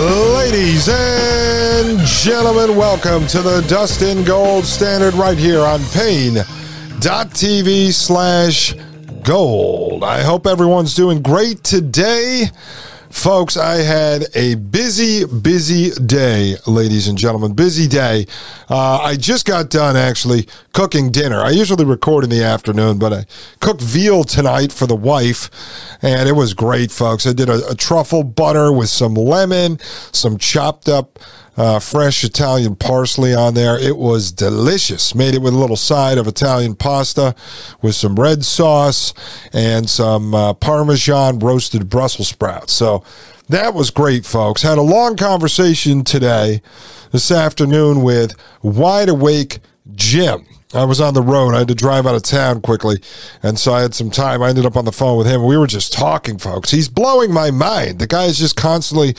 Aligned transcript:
Ladies 0.00 0.88
and 0.88 1.98
gentlemen, 1.98 2.74
welcome 2.74 3.26
to 3.26 3.42
the 3.42 3.60
Dustin 3.68 4.24
Gold 4.24 4.64
Standard 4.64 5.12
right 5.12 5.36
here 5.36 5.60
on 5.60 5.80
Paine.tv 5.92 6.42
slash 7.92 8.74
gold. 9.22 10.02
I 10.02 10.22
hope 10.22 10.46
everyone's 10.46 10.94
doing 10.94 11.20
great 11.20 11.62
today. 11.62 12.46
Folks, 13.10 13.56
I 13.56 13.78
had 13.78 14.26
a 14.36 14.54
busy, 14.54 15.24
busy 15.24 15.90
day, 15.90 16.54
ladies 16.68 17.08
and 17.08 17.18
gentlemen. 17.18 17.54
Busy 17.54 17.88
day. 17.88 18.26
Uh, 18.68 18.98
I 18.98 19.16
just 19.16 19.46
got 19.46 19.68
done 19.68 19.96
actually 19.96 20.46
cooking 20.72 21.10
dinner. 21.10 21.40
I 21.40 21.50
usually 21.50 21.84
record 21.84 22.22
in 22.22 22.30
the 22.30 22.44
afternoon, 22.44 23.00
but 23.00 23.12
I 23.12 23.26
cooked 23.58 23.82
veal 23.82 24.22
tonight 24.22 24.72
for 24.72 24.86
the 24.86 24.94
wife, 24.94 25.50
and 26.00 26.28
it 26.28 26.32
was 26.32 26.54
great, 26.54 26.92
folks. 26.92 27.26
I 27.26 27.32
did 27.32 27.48
a, 27.48 27.70
a 27.70 27.74
truffle 27.74 28.22
butter 28.22 28.72
with 28.72 28.88
some 28.88 29.14
lemon, 29.14 29.80
some 30.12 30.38
chopped 30.38 30.88
up 30.88 31.18
uh, 31.56 31.78
fresh 31.78 32.24
Italian 32.24 32.76
parsley 32.76 33.34
on 33.34 33.54
there. 33.54 33.78
It 33.78 33.96
was 33.96 34.32
delicious. 34.32 35.14
Made 35.14 35.34
it 35.34 35.42
with 35.42 35.54
a 35.54 35.58
little 35.58 35.76
side 35.76 36.18
of 36.18 36.26
Italian 36.26 36.74
pasta 36.74 37.34
with 37.82 37.94
some 37.94 38.14
red 38.14 38.44
sauce 38.44 39.12
and 39.52 39.88
some 39.88 40.34
uh, 40.34 40.54
Parmesan 40.54 41.38
roasted 41.38 41.88
Brussels 41.88 42.28
sprouts. 42.28 42.72
So 42.72 43.02
that 43.48 43.74
was 43.74 43.90
great, 43.90 44.24
folks. 44.24 44.62
Had 44.62 44.78
a 44.78 44.82
long 44.82 45.16
conversation 45.16 46.04
today, 46.04 46.62
this 47.10 47.30
afternoon, 47.30 48.02
with 48.02 48.34
Wide 48.62 49.08
Awake 49.08 49.58
Jim. 49.94 50.46
I 50.72 50.84
was 50.84 51.00
on 51.00 51.14
the 51.14 51.22
road. 51.22 51.52
I 51.52 51.58
had 51.58 51.68
to 51.68 51.74
drive 51.74 52.06
out 52.06 52.14
of 52.14 52.22
town 52.22 52.60
quickly. 52.60 53.00
And 53.42 53.58
so 53.58 53.72
I 53.72 53.82
had 53.82 53.92
some 53.92 54.10
time. 54.10 54.40
I 54.40 54.50
ended 54.50 54.66
up 54.66 54.76
on 54.76 54.84
the 54.84 54.92
phone 54.92 55.18
with 55.18 55.26
him. 55.26 55.44
We 55.44 55.56
were 55.56 55.66
just 55.66 55.92
talking, 55.92 56.38
folks. 56.38 56.70
He's 56.70 56.88
blowing 56.88 57.32
my 57.32 57.50
mind. 57.50 57.98
The 57.98 58.06
guy 58.06 58.26
is 58.26 58.38
just 58.38 58.54
constantly 58.54 59.16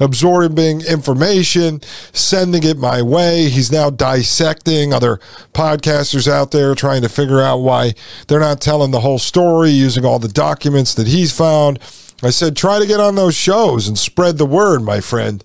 absorbing 0.00 0.80
information, 0.80 1.82
sending 2.14 2.62
it 2.62 2.78
my 2.78 3.02
way. 3.02 3.50
He's 3.50 3.70
now 3.70 3.90
dissecting 3.90 4.94
other 4.94 5.18
podcasters 5.52 6.26
out 6.26 6.52
there, 6.52 6.74
trying 6.74 7.02
to 7.02 7.10
figure 7.10 7.42
out 7.42 7.58
why 7.58 7.92
they're 8.28 8.40
not 8.40 8.62
telling 8.62 8.90
the 8.90 9.00
whole 9.00 9.18
story 9.18 9.70
using 9.70 10.06
all 10.06 10.18
the 10.18 10.28
documents 10.28 10.94
that 10.94 11.06
he's 11.06 11.36
found. 11.36 11.78
I 12.22 12.30
said, 12.30 12.56
try 12.56 12.78
to 12.78 12.86
get 12.86 13.00
on 13.00 13.16
those 13.16 13.34
shows 13.34 13.86
and 13.88 13.98
spread 13.98 14.38
the 14.38 14.46
word, 14.46 14.82
my 14.82 15.00
friend. 15.02 15.44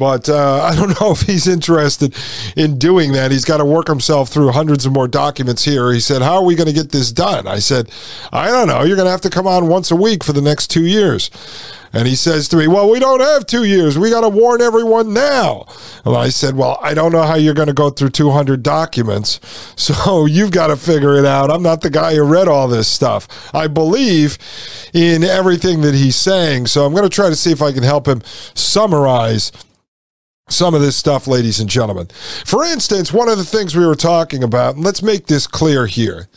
But 0.00 0.30
uh, 0.30 0.62
I 0.64 0.74
don't 0.74 0.98
know 1.00 1.12
if 1.12 1.20
he's 1.20 1.46
interested 1.46 2.16
in 2.56 2.78
doing 2.78 3.12
that. 3.12 3.30
He's 3.30 3.44
got 3.44 3.58
to 3.58 3.64
work 3.64 3.86
himself 3.86 4.30
through 4.30 4.50
hundreds 4.50 4.86
of 4.86 4.92
more 4.92 5.06
documents 5.06 5.64
here. 5.64 5.92
He 5.92 6.00
said, 6.00 6.22
How 6.22 6.36
are 6.36 6.44
we 6.44 6.56
going 6.56 6.66
to 6.66 6.72
get 6.72 6.90
this 6.90 7.12
done? 7.12 7.46
I 7.46 7.58
said, 7.58 7.92
I 8.32 8.48
don't 8.48 8.66
know. 8.66 8.82
You're 8.82 8.96
going 8.96 9.06
to 9.06 9.12
have 9.12 9.20
to 9.20 9.30
come 9.30 9.46
on 9.46 9.68
once 9.68 9.90
a 9.90 9.96
week 9.96 10.24
for 10.24 10.32
the 10.32 10.40
next 10.40 10.68
two 10.68 10.86
years. 10.86 11.30
And 11.92 12.06
he 12.06 12.14
says 12.14 12.48
to 12.48 12.56
me, 12.56 12.68
Well, 12.68 12.88
we 12.88 12.98
don't 12.98 13.20
have 13.20 13.46
two 13.46 13.64
years. 13.64 13.98
We 13.98 14.10
got 14.10 14.22
to 14.22 14.28
warn 14.28 14.62
everyone 14.62 15.12
now. 15.12 15.66
And 16.04 16.16
I 16.16 16.30
said, 16.30 16.56
Well, 16.56 16.78
I 16.80 16.94
don't 16.94 17.12
know 17.12 17.22
how 17.22 17.34
you're 17.34 17.54
going 17.54 17.68
to 17.68 17.74
go 17.74 17.90
through 17.90 18.10
200 18.10 18.62
documents. 18.62 19.40
So 19.90 20.24
you've 20.26 20.52
got 20.52 20.68
to 20.68 20.76
figure 20.76 21.16
it 21.16 21.24
out. 21.24 21.50
I'm 21.50 21.62
not 21.62 21.80
the 21.80 21.90
guy 21.90 22.14
who 22.14 22.22
read 22.22 22.48
all 22.48 22.68
this 22.68 22.86
stuff. 22.86 23.26
I 23.52 23.66
believe 23.66 24.38
in 24.94 25.24
everything 25.24 25.80
that 25.80 25.94
he's 25.94 26.16
saying. 26.16 26.66
So 26.66 26.84
I'm 26.84 26.92
going 26.92 27.08
to 27.08 27.14
try 27.14 27.28
to 27.28 27.36
see 27.36 27.50
if 27.50 27.60
I 27.60 27.72
can 27.72 27.82
help 27.82 28.06
him 28.06 28.22
summarize 28.54 29.50
some 30.50 30.74
of 30.74 30.80
this 30.80 30.96
stuff, 30.96 31.26
ladies 31.26 31.60
and 31.60 31.68
gentlemen. 31.68 32.08
For 32.44 32.64
instance, 32.64 33.12
one 33.12 33.28
of 33.28 33.38
the 33.38 33.44
things 33.44 33.76
we 33.76 33.86
were 33.86 33.94
talking 33.94 34.42
about, 34.42 34.76
and 34.76 34.84
let's 34.84 35.02
make 35.02 35.26
this 35.26 35.46
clear 35.46 35.86
here. 35.86 36.28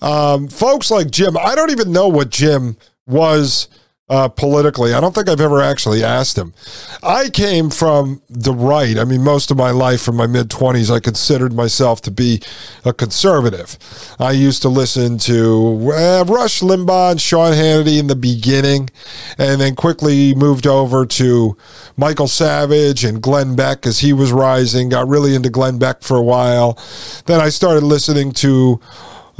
Um, 0.00 0.48
folks 0.48 0.90
like 0.90 1.10
Jim, 1.10 1.36
I 1.36 1.54
don't 1.54 1.70
even 1.70 1.92
know 1.92 2.08
what 2.08 2.30
Jim 2.30 2.76
was 3.06 3.68
uh, 4.10 4.28
politically. 4.28 4.92
I 4.92 5.00
don't 5.00 5.14
think 5.14 5.28
I've 5.28 5.40
ever 5.40 5.62
actually 5.62 6.02
asked 6.02 6.36
him. 6.36 6.52
I 7.00 7.30
came 7.30 7.70
from 7.70 8.20
the 8.28 8.52
right. 8.52 8.98
I 8.98 9.04
mean, 9.04 9.22
most 9.22 9.52
of 9.52 9.56
my 9.56 9.70
life, 9.70 10.02
from 10.02 10.16
my 10.16 10.26
mid 10.26 10.48
20s, 10.48 10.90
I 10.94 10.98
considered 10.98 11.52
myself 11.52 12.02
to 12.02 12.10
be 12.10 12.42
a 12.84 12.92
conservative. 12.92 13.78
I 14.18 14.32
used 14.32 14.62
to 14.62 14.68
listen 14.68 15.16
to 15.18 15.92
uh, 15.94 16.24
Rush 16.26 16.60
Limbaugh 16.60 17.12
and 17.12 17.20
Sean 17.20 17.52
Hannity 17.52 18.00
in 18.00 18.08
the 18.08 18.16
beginning, 18.16 18.90
and 19.38 19.60
then 19.60 19.76
quickly 19.76 20.34
moved 20.34 20.66
over 20.66 21.06
to 21.06 21.56
Michael 21.96 22.28
Savage 22.28 23.04
and 23.04 23.22
Glenn 23.22 23.54
Beck 23.54 23.86
as 23.86 24.00
he 24.00 24.12
was 24.12 24.32
rising. 24.32 24.88
Got 24.88 25.06
really 25.06 25.36
into 25.36 25.50
Glenn 25.50 25.78
Beck 25.78 26.02
for 26.02 26.16
a 26.16 26.22
while. 26.22 26.76
Then 27.26 27.40
I 27.40 27.48
started 27.48 27.84
listening 27.84 28.32
to 28.32 28.80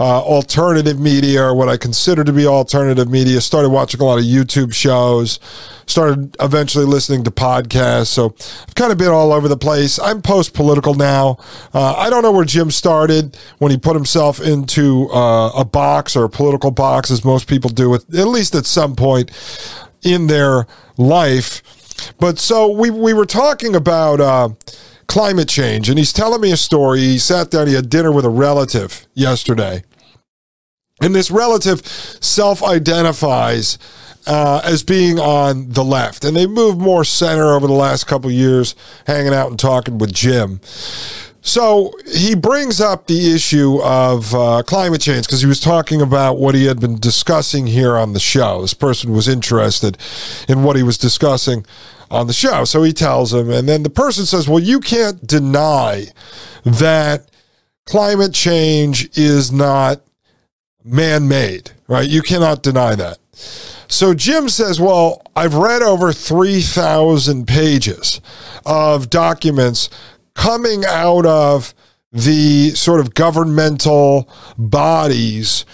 uh, 0.01 0.21
alternative 0.23 0.99
media 0.99 1.43
or 1.43 1.55
what 1.55 1.69
I 1.69 1.77
consider 1.77 2.25
to 2.25 2.33
be 2.33 2.47
alternative 2.47 3.11
media. 3.11 3.39
Started 3.43 3.69
watching 3.69 4.01
a 4.01 4.05
lot 4.05 4.19
of 4.19 4.25
YouTube 4.25 4.73
shows. 4.73 5.39
Started 5.87 6.35
eventually 6.41 6.87
listening 6.87 7.23
to 7.25 7.31
podcasts. 7.31 8.07
So 8.07 8.35
I've 8.67 8.75
kind 8.75 8.93
of 8.93 8.97
been 8.99 9.11
all 9.11 9.31
over 9.31 9.47
the 9.47 9.59
place. 9.59 9.99
I'm 9.99 10.23
post 10.23 10.55
political 10.55 10.95
now. 10.95 11.37
Uh, 11.75 11.93
I 11.93 12.09
don't 12.09 12.23
know 12.23 12.33
where 12.33 12.47
Jim 12.47 12.71
started 12.71 13.37
when 13.59 13.71
he 13.71 13.77
put 13.77 13.95
himself 13.95 14.41
into 14.41 15.11
uh, 15.11 15.51
a 15.51 15.67
box 15.67 16.17
or 16.17 16.25
a 16.25 16.31
political 16.31 16.71
box, 16.71 17.11
as 17.11 17.23
most 17.23 17.47
people 17.47 17.69
do, 17.69 17.95
at, 17.95 18.03
at 18.15 18.27
least 18.29 18.55
at 18.55 18.65
some 18.65 18.97
point 18.97 19.31
in 20.03 20.29
their 20.29 20.67
life. 20.97 21.63
But 22.19 22.39
so 22.39 22.69
we 22.69 22.89
we 22.89 23.13
were 23.13 23.27
talking 23.27 23.77
about 23.77 24.21
uh, 24.21 24.49
climate 25.11 25.49
change, 25.49 25.89
and 25.89 25.99
he's 25.99 26.13
telling 26.13 26.41
me 26.41 26.53
a 26.53 26.57
story. 26.57 27.01
He 27.01 27.19
sat 27.19 27.51
down, 27.51 27.67
he 27.67 27.75
had 27.75 27.91
dinner 27.91 28.13
with 28.13 28.25
a 28.25 28.31
relative 28.31 29.07
yesterday, 29.15 29.83
and 31.01 31.15
this 31.15 31.31
relative 31.31 31.87
self 31.87 32.63
identifies 32.63 33.79
uh, 34.27 34.61
as 34.65 34.83
being 34.83 35.19
on 35.19 35.71
the 35.71 35.85
left. 35.85 36.25
And 36.25 36.37
they 36.37 36.47
moved 36.47 36.79
more 36.79 37.05
center 37.05 37.55
over 37.55 37.67
the 37.67 37.73
last 37.73 38.07
couple 38.07 38.31
years, 38.31 38.75
hanging 39.07 39.33
out 39.33 39.51
and 39.51 39.59
talking 39.59 39.99
with 39.99 40.13
Jim. 40.13 40.61
So 41.43 41.93
he 42.13 42.35
brings 42.35 42.81
up 42.81 43.07
the 43.07 43.35
issue 43.35 43.81
of 43.83 44.35
uh, 44.35 44.63
climate 44.67 45.01
change 45.01 45.27
because 45.27 45.41
he 45.41 45.47
was 45.47 45.61
talking 45.61 46.03
about 46.03 46.39
what 46.39 46.55
he 46.55 46.67
had 46.67 46.81
been 46.81 46.99
discussing 47.01 47.67
here 47.67 47.97
on 47.97 48.13
the 48.13 48.21
show. 48.21 48.61
This 48.61 48.75
person 48.75 49.13
was 49.13 49.27
interested 49.27 49.97
in 50.49 50.63
what 50.63 50.77
he 50.77 50.83
was 50.83 50.99
discussing 50.99 51.65
on 52.11 52.27
the 52.27 52.35
show. 52.35 52.65
So 52.65 52.83
he 52.83 52.93
tells 52.93 53.33
him, 53.33 53.51
and 53.51 53.67
then 53.69 53.85
the 53.85 53.91
person 53.91 54.27
says, 54.27 54.49
Well, 54.49 54.59
you 54.59 54.81
can't 54.81 55.27
deny 55.27 56.09
that 56.65 57.31
climate 57.87 58.35
change 58.35 59.09
is 59.17 59.51
not 59.51 60.03
man 60.85 61.29
made, 61.29 61.73
right? 61.89 62.09
You 62.09 62.23
cannot 62.23 62.63
deny 62.63 62.95
that. 62.95 63.19
So 63.89 64.15
Jim 64.15 64.49
says, 64.49 64.81
Well, 64.81 65.23
I've 65.35 65.55
read 65.55 65.83
over 65.83 66.13
3,000 66.13 67.47
pages 67.47 68.21
of 68.65 69.11
documents 69.11 69.91
coming 70.35 70.85
out 70.87 71.27
of 71.27 71.75
the 72.13 72.71
sort 72.71 73.01
of 73.01 73.15
governmental 73.15 74.29
bodies, 74.57 75.65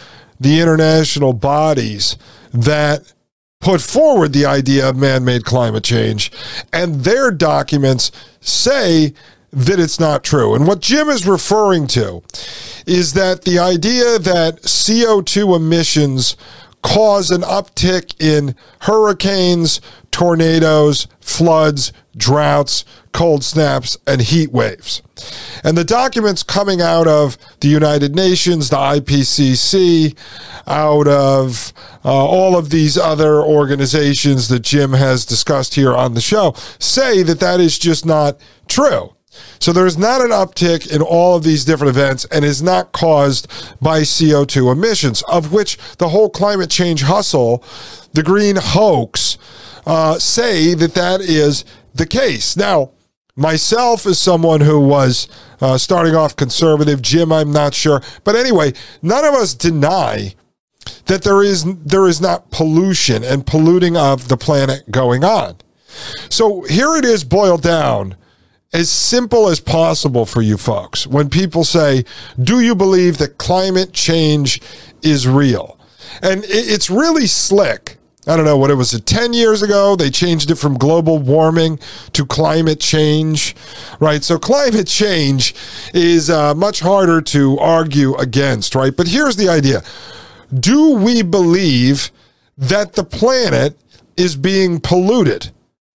the 0.40 0.60
international 0.60 1.32
bodies 1.32 2.16
that 2.52 3.12
put 3.60 3.80
forward 3.80 4.32
the 4.32 4.46
idea 4.46 4.88
of 4.88 4.96
man 4.96 5.24
made 5.24 5.44
climate 5.44 5.84
change. 5.84 6.30
And 6.72 6.96
their 7.04 7.30
documents 7.30 8.12
say 8.40 9.12
that 9.56 9.80
it's 9.80 9.98
not 9.98 10.22
true. 10.22 10.54
And 10.54 10.66
what 10.66 10.80
Jim 10.80 11.08
is 11.08 11.26
referring 11.26 11.86
to 11.88 12.22
is 12.86 13.14
that 13.14 13.42
the 13.42 13.58
idea 13.58 14.18
that 14.18 14.62
CO2 14.62 15.56
emissions 15.56 16.36
cause 16.82 17.30
an 17.30 17.40
uptick 17.40 18.14
in 18.20 18.54
hurricanes, 18.82 19.80
tornadoes, 20.10 21.08
floods, 21.20 21.92
droughts, 22.18 22.84
cold 23.12 23.42
snaps, 23.42 23.96
and 24.06 24.20
heat 24.20 24.52
waves. 24.52 25.00
And 25.64 25.76
the 25.76 25.84
documents 25.84 26.42
coming 26.42 26.82
out 26.82 27.08
of 27.08 27.38
the 27.60 27.68
United 27.68 28.14
Nations, 28.14 28.68
the 28.68 28.76
IPCC, 28.76 30.16
out 30.66 31.08
of 31.08 31.72
uh, 32.04 32.10
all 32.10 32.58
of 32.58 32.68
these 32.68 32.98
other 32.98 33.42
organizations 33.42 34.48
that 34.48 34.60
Jim 34.60 34.92
has 34.92 35.24
discussed 35.24 35.74
here 35.74 35.94
on 35.94 36.12
the 36.12 36.20
show 36.20 36.54
say 36.78 37.22
that 37.22 37.40
that 37.40 37.58
is 37.58 37.78
just 37.78 38.04
not 38.04 38.38
true. 38.68 39.15
So 39.58 39.72
there's 39.72 39.98
not 39.98 40.20
an 40.20 40.30
uptick 40.30 40.90
in 40.94 41.02
all 41.02 41.36
of 41.36 41.42
these 41.42 41.64
different 41.64 41.96
events 41.96 42.24
and 42.26 42.44
is 42.44 42.62
not 42.62 42.92
caused 42.92 43.48
by 43.80 44.00
CO2 44.00 44.72
emissions, 44.72 45.22
of 45.22 45.52
which 45.52 45.78
the 45.98 46.08
whole 46.08 46.30
climate 46.30 46.70
change 46.70 47.02
hustle, 47.02 47.64
the 48.12 48.22
green 48.22 48.56
hoax, 48.56 49.38
uh, 49.86 50.18
say 50.18 50.74
that 50.74 50.94
that 50.94 51.20
is 51.20 51.64
the 51.94 52.06
case. 52.06 52.56
Now, 52.56 52.90
myself 53.36 54.06
as 54.06 54.18
someone 54.18 54.60
who 54.60 54.80
was 54.80 55.28
uh, 55.60 55.78
starting 55.78 56.14
off 56.14 56.36
conservative, 56.36 57.02
Jim, 57.02 57.32
I'm 57.32 57.52
not 57.52 57.74
sure, 57.74 58.02
but 58.24 58.36
anyway, 58.36 58.72
none 59.02 59.24
of 59.24 59.34
us 59.34 59.54
deny 59.54 60.34
that 61.06 61.22
there 61.22 61.42
is 61.42 61.64
there 61.64 62.06
is 62.06 62.20
not 62.20 62.50
pollution 62.50 63.24
and 63.24 63.46
polluting 63.46 63.96
of 63.96 64.28
the 64.28 64.36
planet 64.36 64.90
going 64.90 65.24
on. 65.24 65.56
So 66.28 66.62
here 66.62 66.94
it 66.96 67.04
is 67.04 67.24
boiled 67.24 67.62
down 67.62 68.16
as 68.76 68.90
simple 68.90 69.48
as 69.48 69.58
possible 69.58 70.26
for 70.26 70.42
you 70.42 70.58
folks. 70.58 71.06
When 71.06 71.30
people 71.30 71.64
say, 71.64 72.04
"Do 72.38 72.60
you 72.60 72.74
believe 72.74 73.16
that 73.16 73.38
climate 73.38 73.94
change 73.94 74.60
is 75.00 75.26
real?" 75.26 75.78
And 76.22 76.44
it's 76.46 76.90
really 76.90 77.26
slick. 77.26 77.96
I 78.26 78.36
don't 78.36 78.44
know 78.44 78.58
what 78.58 78.70
it 78.70 78.74
was. 78.74 78.90
10 79.00 79.32
years 79.32 79.62
ago, 79.62 79.96
they 79.96 80.10
changed 80.10 80.50
it 80.50 80.56
from 80.56 80.76
global 80.76 81.18
warming 81.18 81.78
to 82.12 82.26
climate 82.26 82.80
change, 82.80 83.54
right? 83.98 84.22
So 84.22 84.38
climate 84.38 84.88
change 84.88 85.54
is 85.94 86.28
uh, 86.28 86.54
much 86.54 86.80
harder 86.80 87.22
to 87.22 87.58
argue 87.58 88.14
against, 88.16 88.74
right? 88.74 88.94
But 88.94 89.08
here's 89.08 89.36
the 89.36 89.48
idea 89.48 89.82
do 90.60 90.96
we 90.96 91.22
believe 91.22 92.10
that 92.58 92.92
the 92.92 93.04
planet 93.04 93.78
is 94.16 94.36
being 94.36 94.80
polluted? 94.80 95.50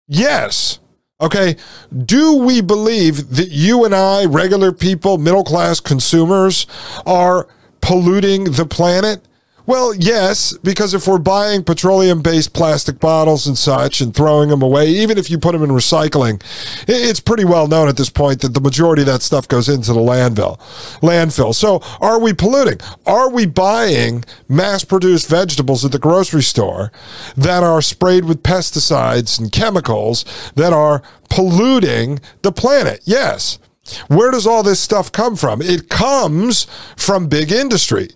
Yes. 0.09 0.81
Okay. 1.21 1.57
Do 2.05 2.37
we 2.37 2.61
believe 2.61 3.37
that 3.37 3.49
you 3.49 3.85
and 3.85 3.95
I, 3.95 4.27
regular 4.27 4.71
people, 4.71 5.17
middle 5.17 5.45
class 5.45 5.81
consumers, 5.81 6.67
are 7.07 7.49
polluting 7.81 8.53
the 8.53 8.67
planet? 8.67 9.23
Well, 9.67 9.93
yes, 9.93 10.57
because 10.59 10.95
if 10.95 11.09
we're 11.09 11.19
buying 11.19 11.65
petroleum 11.65 12.23
based 12.23 12.53
plastic 12.53 13.01
bottles 13.01 13.49
and 13.49 13.59
such 13.59 14.01
and 14.01 14.15
throwing 14.15 14.49
them 14.49 14.63
away, 14.63 14.89
even 14.89 15.19
if 15.19 15.29
you 15.29 15.39
put 15.39 15.53
them 15.53 15.65
in 15.65 15.71
recycling, 15.71 16.41
it's 16.87 17.19
pretty 17.19 17.45
well 17.45 17.67
known 17.67 17.89
at 17.89 17.97
this 17.97 18.09
point 18.09 18.43
that 18.43 18.55
the 18.55 18.61
majority 18.61 19.03
of 19.03 19.07
that 19.07 19.23
stuff 19.23 19.49
goes 19.49 19.69
into 19.69 19.93
the 19.93 19.99
landfill. 19.99 20.61
Landfill. 21.01 21.53
So 21.53 21.81
are 22.01 22.21
we 22.21 22.33
polluting? 22.33 22.79
Are 23.07 23.29
we 23.29 23.45
buying 23.45 24.25
mass 24.49 24.85
produced 24.85 25.29
vegetables 25.29 25.85
at 25.85 25.91
the 25.91 25.99
grocery 25.99 26.45
store 26.45 26.93
that 27.37 27.65
are 27.65 27.83
sprayed 27.83 28.25
with 28.25 28.45
pesticides 28.45 29.41
and 29.41 29.51
chemicals 29.51 30.25
that 30.55 30.73
are 30.73 31.03
polluting 31.29 32.21
the 32.43 32.53
planet? 32.53 33.01
Yes. 33.03 33.59
Where 34.07 34.31
does 34.31 34.47
all 34.47 34.63
this 34.63 34.79
stuff 34.79 35.11
come 35.11 35.35
from? 35.35 35.61
It 35.61 35.89
comes 35.89 36.69
from 36.97 37.29
big 37.29 37.51
industry 37.51 38.11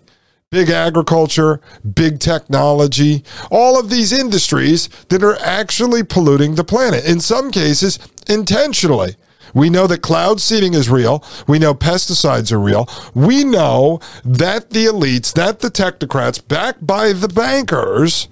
big 0.51 0.69
agriculture, 0.69 1.61
big 1.95 2.19
technology, 2.19 3.23
all 3.49 3.79
of 3.79 3.89
these 3.89 4.11
industries 4.11 4.89
that 5.07 5.23
are 5.23 5.37
actually 5.37 6.03
polluting 6.03 6.55
the 6.55 6.63
planet, 6.63 7.05
in 7.05 7.21
some 7.21 7.51
cases, 7.51 7.97
intentionally. 8.27 9.15
We 9.53 9.69
know 9.69 9.87
that 9.87 10.01
cloud 10.01 10.41
seeding 10.41 10.73
is 10.73 10.89
real. 10.89 11.23
We 11.47 11.57
know 11.57 11.73
pesticides 11.73 12.51
are 12.51 12.59
real. 12.59 12.89
We 13.13 13.45
know 13.45 14.01
that 14.25 14.71
the 14.71 14.87
elites, 14.87 15.31
that 15.35 15.59
the 15.61 15.69
technocrats, 15.69 16.45
backed 16.45 16.85
by 16.85 17.13
the 17.13 17.29
bankers, 17.29 18.27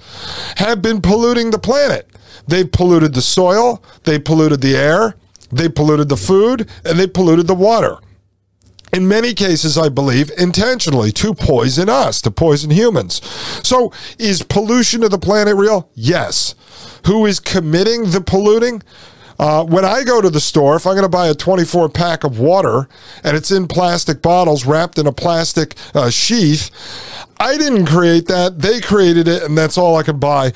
have 0.58 0.82
been 0.82 1.00
polluting 1.00 1.52
the 1.52 1.58
planet. 1.58 2.10
They've 2.46 2.70
polluted 2.70 3.14
the 3.14 3.22
soil, 3.22 3.82
they 4.04 4.20
polluted 4.20 4.60
the 4.60 4.76
air, 4.76 5.16
they 5.54 5.70
polluted 5.70 6.10
the 6.10 6.18
food, 6.18 6.70
and 6.84 7.00
they 7.00 7.08
polluted 7.08 7.48
the 7.48 7.56
water 7.56 7.98
in 8.94 9.08
many 9.08 9.34
cases, 9.34 9.78
I 9.78 9.90
believe, 9.90 10.32
intentionally 10.38 11.12
to 11.14 11.34
poison 11.34 11.90
us, 11.90 12.22
to 12.22 12.32
poison 12.32 12.72
humans. 12.72 13.22
So, 13.64 13.92
is 14.18 14.44
pollution 14.44 15.04
of 15.04 15.12
the 15.12 15.20
planet 15.20 15.56
real? 15.56 15.90
Yes. 15.94 16.56
Who 17.06 17.26
is 17.26 17.40
committing 17.40 18.12
the 18.12 18.22
polluting? 18.22 18.82
Uh, 19.38 19.64
when 19.64 19.86
I 19.86 20.04
go 20.04 20.20
to 20.20 20.30
the 20.30 20.42
store, 20.42 20.76
if 20.76 20.86
I'm 20.86 20.96
going 20.96 21.04
to 21.04 21.10
buy 21.10 21.28
a 21.30 21.34
24 21.34 21.88
pack 21.90 22.26
of 22.26 22.40
water 22.40 22.90
and 23.24 23.38
it's 23.38 23.52
in 23.52 23.70
plastic 23.70 24.22
bottles 24.22 24.66
wrapped 24.66 24.98
in 24.98 25.08
a 25.08 25.14
plastic 25.14 25.76
uh, 25.96 26.10
sheath, 26.10 26.70
I 27.40 27.58
didn't 27.58 27.86
create 27.86 28.28
that. 28.28 28.60
They 28.60 28.82
created 28.82 29.30
it, 29.30 29.44
and 29.44 29.58
that's 29.58 29.78
all 29.78 29.96
I 29.96 30.04
can 30.04 30.20
buy 30.20 30.52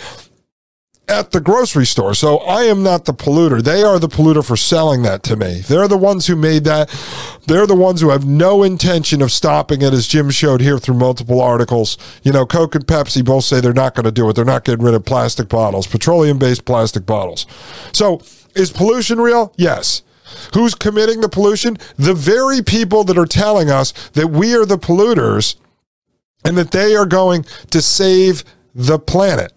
at 1.07 1.31
the 1.31 1.41
grocery 1.41 1.85
store. 1.85 2.13
So 2.13 2.37
I 2.37 2.63
am 2.63 2.81
not 2.81 3.05
the 3.05 3.13
polluter. 3.13 3.61
They 3.61 3.83
are 3.83 3.99
the 3.99 4.07
polluter 4.07 4.45
for 4.45 4.55
selling 4.55 5.01
that 5.03 5.21
to 5.23 5.35
me. 5.35 5.59
They're 5.59 5.87
the 5.87 5.97
ones 5.97 6.27
who 6.27 6.35
made 6.35 6.63
that. 6.63 6.89
They're 7.45 7.67
the 7.67 7.75
ones 7.75 7.99
who 7.99 8.09
have 8.09 8.25
no 8.25 8.63
intention 8.63 9.21
of 9.21 9.31
stopping 9.31 9.81
it, 9.81 9.93
as 9.93 10.07
Jim 10.07 10.29
showed 10.29 10.61
here 10.61 10.79
through 10.79 10.95
multiple 10.95 11.41
articles. 11.41 11.97
You 12.23 12.31
know, 12.31 12.45
Coke 12.45 12.75
and 12.75 12.87
Pepsi 12.87 13.23
both 13.23 13.43
say 13.43 13.59
they're 13.59 13.73
not 13.73 13.95
going 13.95 14.05
to 14.05 14.11
do 14.11 14.29
it. 14.29 14.35
They're 14.35 14.45
not 14.45 14.63
getting 14.63 14.85
rid 14.85 14.93
of 14.93 15.03
plastic 15.03 15.49
bottles, 15.49 15.87
petroleum 15.87 16.39
based 16.39 16.63
plastic 16.63 17.05
bottles. 17.05 17.45
So 17.91 18.21
is 18.55 18.71
pollution 18.71 19.19
real? 19.19 19.53
Yes. 19.57 20.03
Who's 20.53 20.73
committing 20.73 21.21
the 21.21 21.29
pollution? 21.29 21.77
The 21.97 22.13
very 22.13 22.61
people 22.61 23.03
that 23.03 23.17
are 23.17 23.25
telling 23.25 23.69
us 23.69 23.91
that 24.11 24.27
we 24.27 24.55
are 24.55 24.65
the 24.65 24.77
polluters 24.77 25.55
and 26.45 26.57
that 26.57 26.71
they 26.71 26.95
are 26.95 27.05
going 27.05 27.45
to 27.71 27.81
save 27.81 28.43
the 28.73 28.99
planet. 28.99 29.51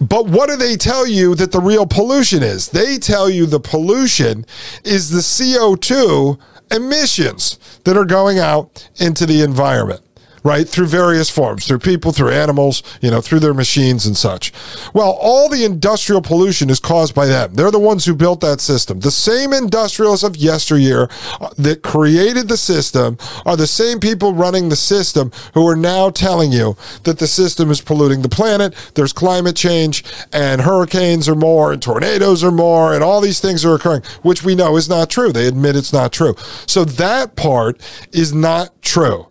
But 0.00 0.26
what 0.26 0.48
do 0.48 0.56
they 0.56 0.76
tell 0.76 1.06
you 1.06 1.34
that 1.36 1.52
the 1.52 1.60
real 1.60 1.86
pollution 1.86 2.42
is? 2.42 2.68
They 2.68 2.98
tell 2.98 3.30
you 3.30 3.46
the 3.46 3.60
pollution 3.60 4.44
is 4.84 5.10
the 5.10 5.20
CO2 5.20 6.38
emissions 6.70 7.58
that 7.84 7.96
are 7.96 8.04
going 8.04 8.38
out 8.38 8.88
into 8.96 9.26
the 9.26 9.42
environment 9.42 10.02
right? 10.46 10.68
Through 10.68 10.86
various 10.86 11.28
forms, 11.28 11.66
through 11.66 11.80
people, 11.80 12.12
through 12.12 12.30
animals, 12.30 12.84
you 13.00 13.10
know, 13.10 13.20
through 13.20 13.40
their 13.40 13.52
machines 13.52 14.06
and 14.06 14.16
such. 14.16 14.52
Well, 14.94 15.18
all 15.20 15.48
the 15.48 15.64
industrial 15.64 16.22
pollution 16.22 16.70
is 16.70 16.78
caused 16.78 17.16
by 17.16 17.26
them. 17.26 17.54
They're 17.54 17.72
the 17.72 17.80
ones 17.80 18.04
who 18.04 18.14
built 18.14 18.40
that 18.42 18.60
system. 18.60 19.00
The 19.00 19.10
same 19.10 19.52
industrialists 19.52 20.22
of 20.22 20.36
yesteryear 20.36 21.08
uh, 21.40 21.50
that 21.58 21.82
created 21.82 22.46
the 22.46 22.56
system 22.56 23.18
are 23.44 23.56
the 23.56 23.66
same 23.66 23.98
people 23.98 24.34
running 24.34 24.68
the 24.68 24.76
system 24.76 25.32
who 25.54 25.66
are 25.66 25.74
now 25.74 26.10
telling 26.10 26.52
you 26.52 26.76
that 27.02 27.18
the 27.18 27.26
system 27.26 27.72
is 27.72 27.80
polluting 27.80 28.22
the 28.22 28.28
planet. 28.28 28.72
There's 28.94 29.12
climate 29.12 29.56
change 29.56 30.04
and 30.32 30.60
hurricanes 30.60 31.28
are 31.28 31.34
more 31.34 31.72
and 31.72 31.82
tornadoes 31.82 32.44
are 32.44 32.52
more 32.52 32.94
and 32.94 33.02
all 33.02 33.20
these 33.20 33.40
things 33.40 33.64
are 33.64 33.74
occurring, 33.74 34.02
which 34.22 34.44
we 34.44 34.54
know 34.54 34.76
is 34.76 34.88
not 34.88 35.10
true. 35.10 35.32
They 35.32 35.48
admit 35.48 35.74
it's 35.74 35.92
not 35.92 36.12
true. 36.12 36.36
So 36.66 36.84
that 36.84 37.34
part 37.34 37.80
is 38.12 38.32
not 38.32 38.80
true 38.80 39.26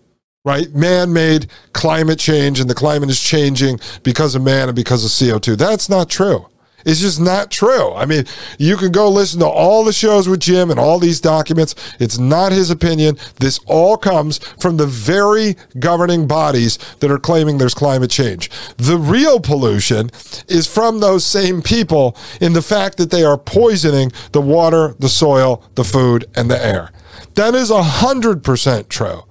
right? 0.45 0.73
Man 0.73 1.11
made 1.11 1.47
climate 1.73 2.19
change 2.19 2.61
and 2.61 2.69
the 2.69 2.75
climate 2.75 3.09
is 3.09 3.19
changing 3.19 3.81
because 4.03 4.35
of 4.35 4.43
man 4.43 4.69
and 4.69 4.75
because 4.75 5.03
of 5.03 5.11
CO2. 5.11 5.57
That's 5.57 5.89
not 5.89 6.09
true. 6.09 6.47
It's 6.85 7.01
just 7.01 7.19
not 7.19 7.49
true. 7.49 7.93
I 7.93 8.05
mean, 8.05 8.25
you 8.59 8.77
can 8.77 8.91
go 8.91 9.09
listen 9.09 9.39
to 9.39 9.47
all 9.47 9.83
the 9.83 9.91
shows 9.91 10.29
with 10.29 10.39
Jim 10.39 10.69
and 10.69 10.79
all 10.79 10.99
these 10.99 11.19
documents. 11.19 11.73
It's 11.99 12.19
not 12.19 12.51
his 12.51 12.69
opinion. 12.69 13.17
This 13.39 13.59
all 13.65 13.97
comes 13.97 14.37
from 14.59 14.77
the 14.77 14.85
very 14.85 15.55
governing 15.79 16.27
bodies 16.27 16.77
that 16.99 17.09
are 17.09 17.17
claiming 17.17 17.57
there's 17.57 17.73
climate 17.73 18.11
change. 18.11 18.51
The 18.77 18.97
real 18.97 19.39
pollution 19.39 20.11
is 20.47 20.67
from 20.67 20.99
those 20.99 21.25
same 21.25 21.63
people 21.63 22.15
in 22.39 22.53
the 22.53 22.61
fact 22.61 22.97
that 22.97 23.09
they 23.09 23.23
are 23.23 23.37
poisoning 23.37 24.11
the 24.31 24.41
water, 24.41 24.95
the 24.99 25.09
soil, 25.09 25.63
the 25.73 25.83
food, 25.83 26.25
and 26.35 26.51
the 26.51 26.63
air. 26.63 26.91
That 27.33 27.55
is 27.55 27.71
100% 27.71 28.89
true. 28.89 29.23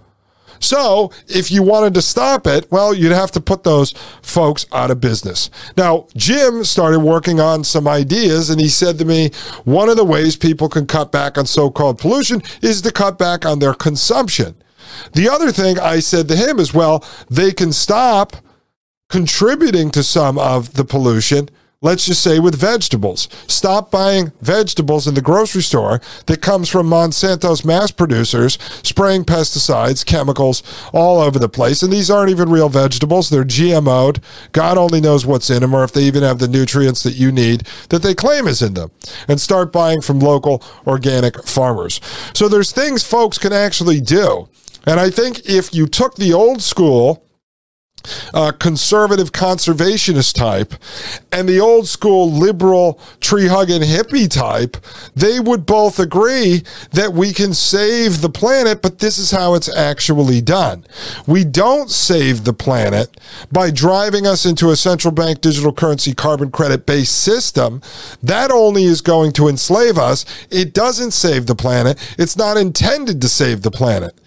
So 0.65 1.13
if 1.29 1.51
you 1.51 1.63
wanted 1.63 1.95
to 1.95 2.03
stop 2.03 2.47
it, 2.47 2.71
well, 2.71 2.95
you'd 2.95 3.13
have 3.13 3.31
to 3.33 3.41
put 3.41 3.63
those 3.63 3.93
folks 4.23 4.67
out 4.73 4.91
of 4.91 5.01
business. 5.01 5.51
Now, 5.77 6.07
Jim 6.17 6.65
started 6.65 7.01
working 7.01 7.39
on 7.39 7.65
some 7.65 7.87
ideas 7.87 8.51
and 8.51 8.61
he 8.61 8.69
said 8.69 8.99
to 8.99 9.05
me, 9.05 9.31
one 9.65 9.89
of 9.89 9.97
the 9.97 10.05
ways 10.05 10.37
people 10.37 10.69
can 10.69 10.87
cut 10.87 11.13
back 11.13 11.37
on 11.37 11.47
so 11.47 11.71
called 11.71 11.99
pollution 11.99 12.43
is 12.63 12.83
to 12.83 12.93
cut 12.93 13.19
back 13.19 13.45
on 13.45 13.59
their 13.59 13.75
consumption. 13.75 14.57
The 15.13 15.29
other 15.29 15.53
thing 15.53 15.79
I 15.79 16.01
said 16.01 16.29
to 16.29 16.37
him 16.37 16.59
is, 16.59 16.73
well, 16.73 17.05
they 17.29 17.53
can 17.53 17.73
stop 17.73 18.37
contributing 19.09 19.91
to 19.91 20.03
some 20.03 20.39
of 20.39 20.75
the 20.75 20.85
pollution 20.85 21.51
let's 21.85 22.07
just 22.07 22.23
say 22.23 22.41
with 22.41 22.57
vegetables. 22.57 23.29
Stop 23.47 23.91
buying 23.91 24.33
vegetables 24.41 25.07
in 25.07 25.15
the 25.15 25.21
grocery 25.21 25.63
store 25.63 26.01
that 26.27 26.41
comes 26.41 26.69
from 26.69 26.89
Monsanto's 26.89 27.65
mass 27.65 27.93
producers 27.93 28.59
spraying 28.83 29.25
pesticides, 29.25 30.05
chemicals 30.05 30.63
all 30.93 31.21
over 31.21 31.39
the 31.39 31.49
place. 31.49 31.83
And 31.83 31.93
these 31.93 32.11
aren't 32.11 32.31
even 32.31 32.51
real 32.51 32.71
vegetables. 32.71 33.29
They're 33.31 33.45
GMO'd. 33.45 34.21
God 34.53 34.79
only 34.79 35.01
knows 35.01 35.27
what's 35.27 35.51
in 35.51 35.61
them 35.61 35.75
or 35.75 35.85
if 35.85 35.93
they 35.93 36.05
even 36.05 36.23
have 36.23 36.39
the 36.39 36.49
nutrients 36.49 37.03
that 37.03 37.15
you 37.15 37.31
need 37.31 37.61
that 37.91 38.03
they 38.03 38.15
claim 38.15 38.49
is 38.49 38.63
in 38.63 38.75
them. 38.75 38.91
And 39.29 39.41
start 39.41 39.71
buying 39.71 40.01
from 40.01 40.21
local 40.21 40.65
organic 40.87 41.47
farmers. 41.47 42.01
So 42.33 42.49
there's 42.49 42.73
things 42.73 43.05
folks 43.05 43.39
can 43.39 43.53
actually 43.53 44.01
do. 44.01 44.49
And 44.87 44.99
I 44.99 45.11
think 45.11 45.47
if 45.47 45.75
you 45.75 45.87
took 45.87 46.17
the 46.17 46.33
old 46.33 46.63
school 46.63 47.25
uh, 48.33 48.53
conservative 48.53 49.33
conservationist 49.33 50.35
type 50.35 50.75
and 51.33 51.49
the 51.49 51.61
old 51.61 51.89
school 51.89 52.31
liberal 52.31 53.01
tree 53.21 53.47
hugging 53.47 53.83
hippie 53.83 54.31
type, 54.31 54.77
they 55.15 55.41
would 55.41 55.67
both 55.67 55.99
agree 55.99 56.63
that 56.93 57.13
we 57.13 57.33
can 57.33 57.55
save 57.55 58.21
the 58.21 58.29
planet, 58.29 58.83
but 58.83 58.99
this 58.99 59.19
is 59.19 59.31
how 59.31 59.55
it's 59.55 59.75
actually 59.75 60.41
done. 60.41 60.85
We 61.27 61.45
don't 61.45 61.91
save 61.91 62.45
the 62.45 62.53
planet 62.53 63.17
by 63.51 63.71
driving 63.71 64.27
us 64.27 64.47
into 64.47 64.71
a 64.71 64.77
central 64.77 65.13
bank 65.13 65.41
digital 65.41 65.73
currency 65.73 66.15
carbon 66.15 66.51
credit 66.51 66.87
based 66.87 67.21
system. 67.21 67.81
That 68.23 68.51
only 68.51 68.85
is 68.85 69.01
going 69.01 69.33
to 69.33 69.49
enslave 69.49 69.99
us. 69.99 70.25
It 70.51 70.75
doesn't 70.75 71.13
save 71.13 71.47
the 71.47 71.55
planet. 71.55 71.99
It's 72.19 72.37
not 72.37 72.57
intended 72.57 73.21
to 73.21 73.29
save 73.29 73.63
the 73.63 73.71
planet. 73.71 74.19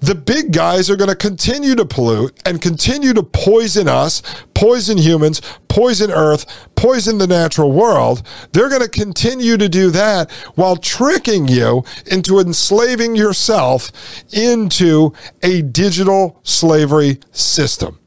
The 0.00 0.14
big 0.14 0.52
guys 0.52 0.90
are 0.90 0.96
going 0.96 1.10
to 1.10 1.16
continue 1.16 1.74
to 1.74 1.84
pollute 1.84 2.40
and 2.44 2.60
continue 2.60 3.12
to 3.14 3.22
poison 3.22 3.88
us, 3.88 4.22
poison 4.54 4.98
humans, 4.98 5.40
poison 5.68 6.10
Earth, 6.10 6.68
poison 6.74 7.18
the 7.18 7.26
natural 7.26 7.72
world. 7.72 8.22
They're 8.52 8.68
going 8.68 8.82
to 8.82 8.88
continue 8.88 9.56
to 9.56 9.68
do 9.68 9.90
that 9.90 10.30
while 10.54 10.76
tricking 10.76 11.48
you 11.48 11.84
into 12.06 12.38
enslaving 12.38 13.16
yourself 13.16 13.90
into 14.32 15.12
a 15.42 15.62
digital 15.62 16.40
slavery 16.42 17.20
system. 17.32 17.98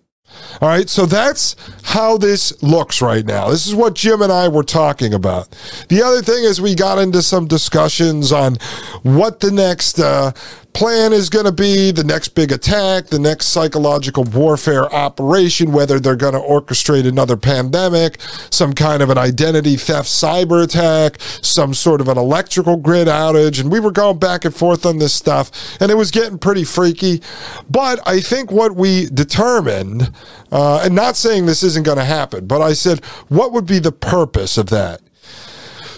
All 0.62 0.70
right, 0.70 0.90
so 0.90 1.06
that's 1.06 1.56
how 1.84 2.18
this 2.18 2.62
looks 2.64 3.02
right 3.02 3.26
now. 3.26 3.50
This 3.50 3.68
is 3.68 3.76
what 3.76 3.96
Jim 3.96 4.22
and 4.22 4.32
I 4.32 4.48
were 4.48 4.64
talking 4.64 5.14
about. 5.14 5.56
The 5.90 6.02
other 6.02 6.22
thing 6.22 6.44
is, 6.44 6.60
we 6.60 6.74
got 6.74 6.98
into 6.98 7.22
some 7.22 7.48
discussions 7.48 8.32
on 8.32 8.56
what 9.04 9.40
the 9.40 9.52
next 9.52 10.00
uh, 10.00 10.32
plan 10.78 11.12
is 11.12 11.28
going 11.28 11.46
to 11.46 11.52
be, 11.52 11.90
the 11.90 12.04
next 12.04 12.30
big 12.30 12.52
attack, 12.52 13.08
the 13.08 13.18
next 13.18 13.48
psychological 13.48 14.24
warfare 14.26 14.86
operation, 14.94 15.72
whether 15.72 16.00
they're 16.00 16.16
going 16.16 16.36
to 16.36 16.40
orchestrate 16.40 17.08
another 17.08 17.36
pandemic, 17.36 18.22
some 18.52 18.74
kind 18.74 19.02
of 19.02 19.10
an 19.10 19.18
identity 19.18 19.76
theft 19.76 20.08
cyber 20.08 20.64
attack, 20.64 21.20
some 21.20 21.74
sort 21.74 22.00
of 22.00 22.08
an 22.08 22.18
electrical 22.20 22.78
grid 22.78 23.08
outage. 23.08 23.60
And 23.60 23.72
we 23.72 23.80
were 23.80 23.90
going 23.90 24.20
back 24.20 24.46
and 24.46 24.54
forth 24.54 24.86
on 24.86 25.00
this 25.00 25.16
stuff, 25.16 25.50
and 25.82 25.90
it 25.90 25.96
was 25.96 26.12
getting 26.12 26.38
pretty 26.38 26.64
freaky. 26.64 27.24
But 27.68 28.00
I 28.08 28.22
think 28.22 28.52
what 28.52 28.76
we 28.76 29.08
determined 29.08 30.12
uh, 30.52 30.82
and 30.84 30.94
not 30.94 31.16
saying 31.16 31.48
this 31.48 31.64
isn't 31.64 31.88
going 31.88 31.98
to 31.98 32.06
happen, 32.06 32.46
but 32.46 32.62
I 32.62 32.74
said, 32.74 33.04
what 33.30 33.52
would 33.52 33.66
be 33.66 33.80
the 33.80 33.92
purpose 33.92 34.60
of 34.60 34.68
that? 34.68 35.02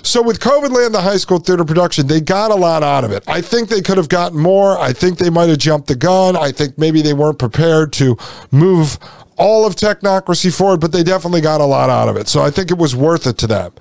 So 0.04 0.22
with 0.22 0.40
COVID 0.40 0.72
Land, 0.72 0.94
the 0.94 1.02
high 1.02 1.18
school 1.18 1.40
theater 1.40 1.66
production, 1.66 2.08
they 2.08 2.22
got 2.22 2.52
a 2.52 2.56
lot 2.56 2.84
out 2.84 3.04
of 3.04 3.12
it. 3.12 3.24
I 3.28 3.42
think 3.42 3.70
they 3.70 3.82
could 3.82 3.98
have 3.98 4.10
gotten 4.10 4.40
more. 4.40 4.78
I 4.80 4.94
think 4.94 5.18
they 5.18 5.30
might 5.30 5.50
have 5.50 5.58
jumped 5.58 5.88
the 5.88 5.96
gun. 5.96 6.36
I 6.36 6.52
think 6.52 6.78
maybe 6.78 7.02
they 7.02 7.14
weren't 7.14 7.40
prepared 7.40 7.94
to 7.94 8.18
move 8.52 8.98
all 9.38 9.66
of 9.66 9.76
technocracy 9.76 10.56
forward, 10.56 10.82
but 10.82 10.92
they 10.92 11.04
definitely 11.04 11.42
got 11.42 11.62
a 11.62 11.66
lot 11.66 11.90
out 11.90 12.10
of 12.10 12.18
it. 12.18 12.28
So 12.28 12.42
I 12.42 12.50
think 12.50 12.72
it 12.72 12.78
was 12.78 12.96
worth 12.96 13.28
it 13.28 13.38
to 13.40 13.48
them. 13.48 13.72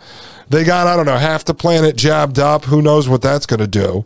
They 0.49 0.65
got, 0.65 0.87
I 0.87 0.97
don't 0.97 1.07
know, 1.07 1.17
half 1.17 1.45
the 1.45 1.55
planet 1.55 1.97
jabbed 1.97 2.39
up. 2.39 2.65
Who 2.65 2.81
knows 2.81 3.09
what 3.09 3.23
that's 3.23 3.45
going 3.45 3.61
to 3.61 3.67
do? 3.67 4.05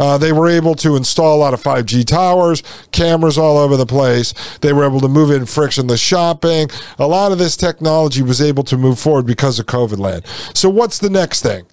Uh, 0.00 0.16
they 0.16 0.32
were 0.32 0.48
able 0.48 0.74
to 0.74 0.96
install 0.96 1.36
a 1.36 1.40
lot 1.40 1.52
of 1.52 1.62
5G 1.62 2.06
towers, 2.06 2.62
cameras 2.90 3.36
all 3.36 3.58
over 3.58 3.76
the 3.76 3.86
place. 3.86 4.32
They 4.60 4.72
were 4.72 4.84
able 4.84 5.00
to 5.00 5.08
move 5.08 5.30
in 5.30 5.44
frictionless 5.44 6.00
shopping. 6.00 6.70
A 6.98 7.06
lot 7.06 7.32
of 7.32 7.38
this 7.38 7.56
technology 7.56 8.22
was 8.22 8.40
able 8.40 8.64
to 8.64 8.78
move 8.78 8.98
forward 8.98 9.26
because 9.26 9.58
of 9.58 9.66
COVID 9.66 9.98
land. 9.98 10.24
So, 10.54 10.70
what's 10.70 10.98
the 10.98 11.10
next 11.10 11.42
thing? 11.42 11.66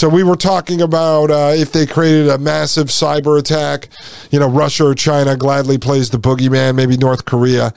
So 0.00 0.08
we 0.08 0.22
were 0.22 0.34
talking 0.34 0.80
about 0.80 1.30
uh, 1.30 1.52
if 1.54 1.72
they 1.72 1.84
created 1.84 2.30
a 2.30 2.38
massive 2.38 2.86
cyber 2.86 3.38
attack, 3.38 3.90
you 4.30 4.40
know, 4.40 4.48
Russia 4.48 4.86
or 4.86 4.94
China 4.94 5.36
gladly 5.36 5.76
plays 5.76 6.08
the 6.08 6.16
boogeyman, 6.16 6.74
maybe 6.74 6.96
North 6.96 7.26
Korea. 7.26 7.74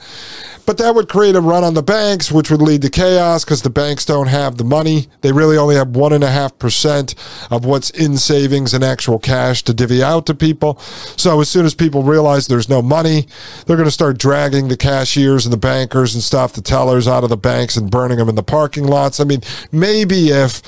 But 0.66 0.78
that 0.78 0.94
would 0.94 1.08
create 1.08 1.36
a 1.36 1.42
run 1.42 1.62
on 1.62 1.74
the 1.74 1.82
banks, 1.82 2.32
which 2.32 2.50
would 2.50 2.62
lead 2.62 2.80
to 2.82 2.90
chaos 2.90 3.44
because 3.44 3.60
the 3.60 3.70
banks 3.70 4.06
don't 4.06 4.28
have 4.28 4.56
the 4.56 4.64
money. 4.64 5.08
They 5.20 5.32
really 5.32 5.58
only 5.58 5.76
have 5.76 5.88
1.5% 5.88 7.50
of 7.50 7.66
what's 7.66 7.90
in 7.90 8.16
savings 8.16 8.72
and 8.72 8.82
actual 8.82 9.18
cash 9.18 9.62
to 9.64 9.74
divvy 9.74 10.02
out 10.02 10.24
to 10.26 10.34
people. 10.34 10.78
So 10.78 11.40
as 11.40 11.50
soon 11.50 11.66
as 11.66 11.74
people 11.74 12.02
realize 12.02 12.46
there's 12.46 12.70
no 12.70 12.80
money, 12.80 13.26
they're 13.66 13.76
going 13.76 13.86
to 13.86 13.90
start 13.90 14.16
dragging 14.16 14.68
the 14.68 14.76
cashiers 14.76 15.44
and 15.44 15.52
the 15.52 15.58
bankers 15.58 16.14
and 16.14 16.22
stuff, 16.22 16.54
the 16.54 16.62
tellers 16.62 17.06
out 17.06 17.24
of 17.24 17.30
the 17.30 17.36
banks 17.36 17.76
and 17.76 17.90
burning 17.90 18.16
them 18.16 18.30
in 18.30 18.34
the 18.34 18.42
parking 18.42 18.84
lots. 18.84 19.20
I 19.20 19.24
mean, 19.24 19.42
maybe 19.70 20.30
if 20.30 20.62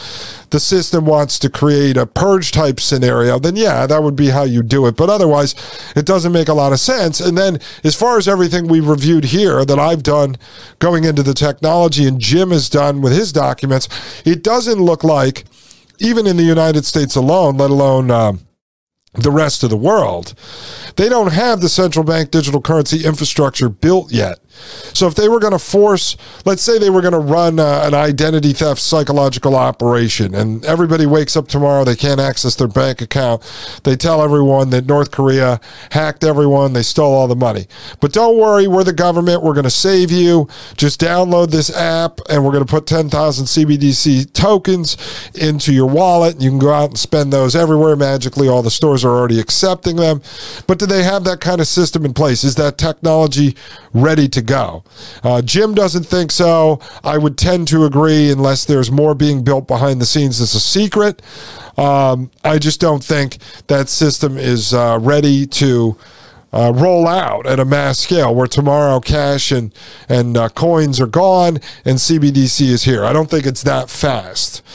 the 0.51 0.61
system 0.61 1.07
wants 1.07 1.39
to 1.39 1.46
create 1.49 1.97
a 1.97 2.07
purge 2.07 2.53
type 2.53 2.81
scenario, 2.81 3.39
then 3.39 3.57
yeah, 3.57 3.87
that 3.87 4.03
would 4.03 4.17
be 4.17 4.29
how 4.29 4.45
you 4.45 4.63
do 4.63 4.87
it. 4.87 4.97
But 4.97 5.11
otherwise, 5.11 5.55
it 5.95 6.07
doesn't 6.07 6.33
make 6.33 6.49
a 6.49 6.55
lot 6.55 6.73
of 6.73 6.81
sense. 6.81 7.21
And 7.21 7.37
then 7.37 7.59
as 7.85 7.95
far 7.95 8.19
as 8.19 8.29
everything 8.29 8.69
we 8.69 8.81
reviewed 8.81 9.25
here 9.25 9.65
that 9.65 9.79
I've 9.79 10.03
done 10.03 10.37
going 10.79 11.05
into 11.05 11.23
the 11.23 11.35
technology 11.35 12.07
and 12.07 12.21
Jim 12.21 12.51
has 12.51 12.69
done 12.69 13.01
with 13.01 13.13
his 13.13 13.33
documents, 13.33 13.89
it 14.25 14.43
doesn't 14.43 14.81
look 14.81 15.05
like, 15.05 15.45
even 15.99 16.27
in 16.27 16.37
the 16.37 16.43
United 16.43 16.85
States 16.85 17.17
alone, 17.17 17.57
let 17.57 17.71
alone 17.71 18.11
uh, 18.11 18.33
the 19.17 19.31
rest 19.31 19.63
of 19.63 19.71
the 19.71 19.77
world, 19.77 20.35
they 20.97 21.09
don't 21.09 21.33
have 21.33 21.61
the 21.61 21.69
central 21.69 22.05
bank 22.05 22.31
digital 22.31 22.61
currency 22.61 23.05
infrastructure 23.05 23.69
built 23.69 24.13
yet. 24.13 24.39
So 24.95 25.07
if 25.07 25.15
they 25.15 25.29
were 25.29 25.41
going 25.41 25.53
to 25.53 25.59
force, 25.59 26.17
let's 26.45 26.63
say 26.63 26.79
they 26.79 26.91
were 26.91 27.03
going 27.03 27.13
to 27.13 27.19
run 27.19 27.59
uh, 27.59 27.83
an 27.85 27.95
identity 27.95 28.53
theft 28.53 28.81
psychological 28.81 29.55
operation, 29.55 30.35
and 30.35 30.65
everybody 30.65 31.07
wakes 31.07 31.37
up 31.37 31.49
tomorrow, 31.49 31.85
they 31.85 31.97
can't 31.97 32.21
access 32.21 32.55
their 32.55 32.69
bank 32.69 33.03
account. 33.03 33.43
They 33.85 33.97
tell 33.97 34.23
everyone 34.23 34.71
that 34.71 34.87
North 34.87 35.11
Korea 35.11 35.61
hacked 35.91 36.25
everyone, 36.25 36.73
they 36.73 36.83
stole 36.83 37.13
all 37.13 37.29
the 37.29 37.37
money. 37.37 37.67
But 38.01 38.13
don't 38.13 38.39
worry, 38.39 38.67
we're 38.67 38.85
the 38.85 38.93
government, 38.93 39.43
we're 39.43 39.55
going 39.55 39.65
to 39.65 39.71
save 39.71 40.11
you. 40.11 40.49
Just 40.77 41.01
download 41.01 41.51
this 41.51 41.75
app, 41.75 42.21
and 42.31 42.45
we're 42.45 42.53
going 42.53 42.65
to 42.65 42.71
put 42.71 42.87
10,000 42.87 43.45
CBDC 43.45 44.33
tokens 44.33 44.97
into 45.35 45.73
your 45.73 45.87
wallet. 45.87 46.35
And 46.35 46.43
you 46.43 46.51
can 46.51 46.59
go 46.59 46.73
out 46.73 46.91
and 46.91 46.99
spend 46.99 47.33
those 47.33 47.55
everywhere. 47.55 47.97
Magically, 47.97 48.49
all 48.49 48.63
the 48.63 48.71
stores 48.71 49.05
are 49.07 49.17
already 49.17 49.41
accepting 49.41 49.97
them. 49.97 50.21
But 50.67 50.79
do 50.79 50.87
they 50.87 51.03
have 51.03 51.25
that 51.25 51.41
kind 51.41 51.61
of 51.61 51.67
system 51.67 52.05
in 52.05 52.13
place? 52.13 52.45
Is 52.45 52.57
that 52.57 52.79
technology 52.79 53.57
ready 53.93 54.29
to 54.29 54.43
go. 54.43 54.85
Uh, 55.23 55.43
Jim 55.43 55.75
doesn't 55.75 56.05
think 56.05 56.31
so. 56.31 56.81
I 57.03 57.19
would 57.19 57.39
tend 57.39 57.69
to 57.69 57.85
agree 57.85 58.31
unless 58.31 58.65
there's 58.65 58.91
more 58.91 59.15
being 59.15 59.43
built 59.43 59.67
behind 59.67 60.01
the 60.01 60.07
scenes 60.07 60.41
as 60.41 60.55
a 60.55 60.61
secret. 60.61 61.23
Um, 61.79 62.31
I 62.45 62.59
just 62.59 62.81
don't 62.81 63.03
think 63.03 63.39
that 63.67 63.89
system 63.89 64.37
is 64.37 64.73
uh, 64.73 64.99
ready 65.01 65.47
to 65.47 65.97
uh, 66.57 66.73
roll 66.73 67.07
out 67.07 67.47
at 67.47 67.61
a 67.61 67.65
mass 67.67 67.99
scale 67.99 68.35
where 68.35 68.47
tomorrow 68.47 68.99
cash 68.99 69.53
and 69.53 69.75
and 70.09 70.39
uh, 70.39 70.49
coins 70.49 70.99
are 70.99 71.07
gone 71.07 71.59
and 71.85 71.99
CBDC 71.99 72.63
is 72.63 72.85
here. 72.85 73.05
I 73.05 73.13
don't 73.13 73.29
think 73.29 73.45
it's 73.45 73.63
that 73.65 73.91
fast. 73.91 74.67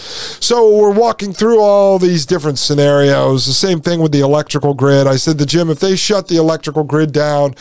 So 0.43 0.77
we're 0.77 0.93
walking 0.93 1.33
through 1.33 1.59
all 1.59 1.97
these 1.97 2.27
different 2.27 2.59
scenarios. 2.59 3.47
The 3.47 3.53
same 3.53 3.81
thing 3.81 3.99
with 3.99 4.11
the 4.11 4.19
electrical 4.19 4.75
grid. 4.75 5.07
I 5.07 5.15
said 5.15 5.39
to 5.39 5.45
Jim, 5.45 5.71
if 5.71 5.79
they 5.79 5.95
shut 5.95 6.27
the 6.27 6.37
electrical 6.37 6.83
grid 6.83 7.11
down 7.11 7.55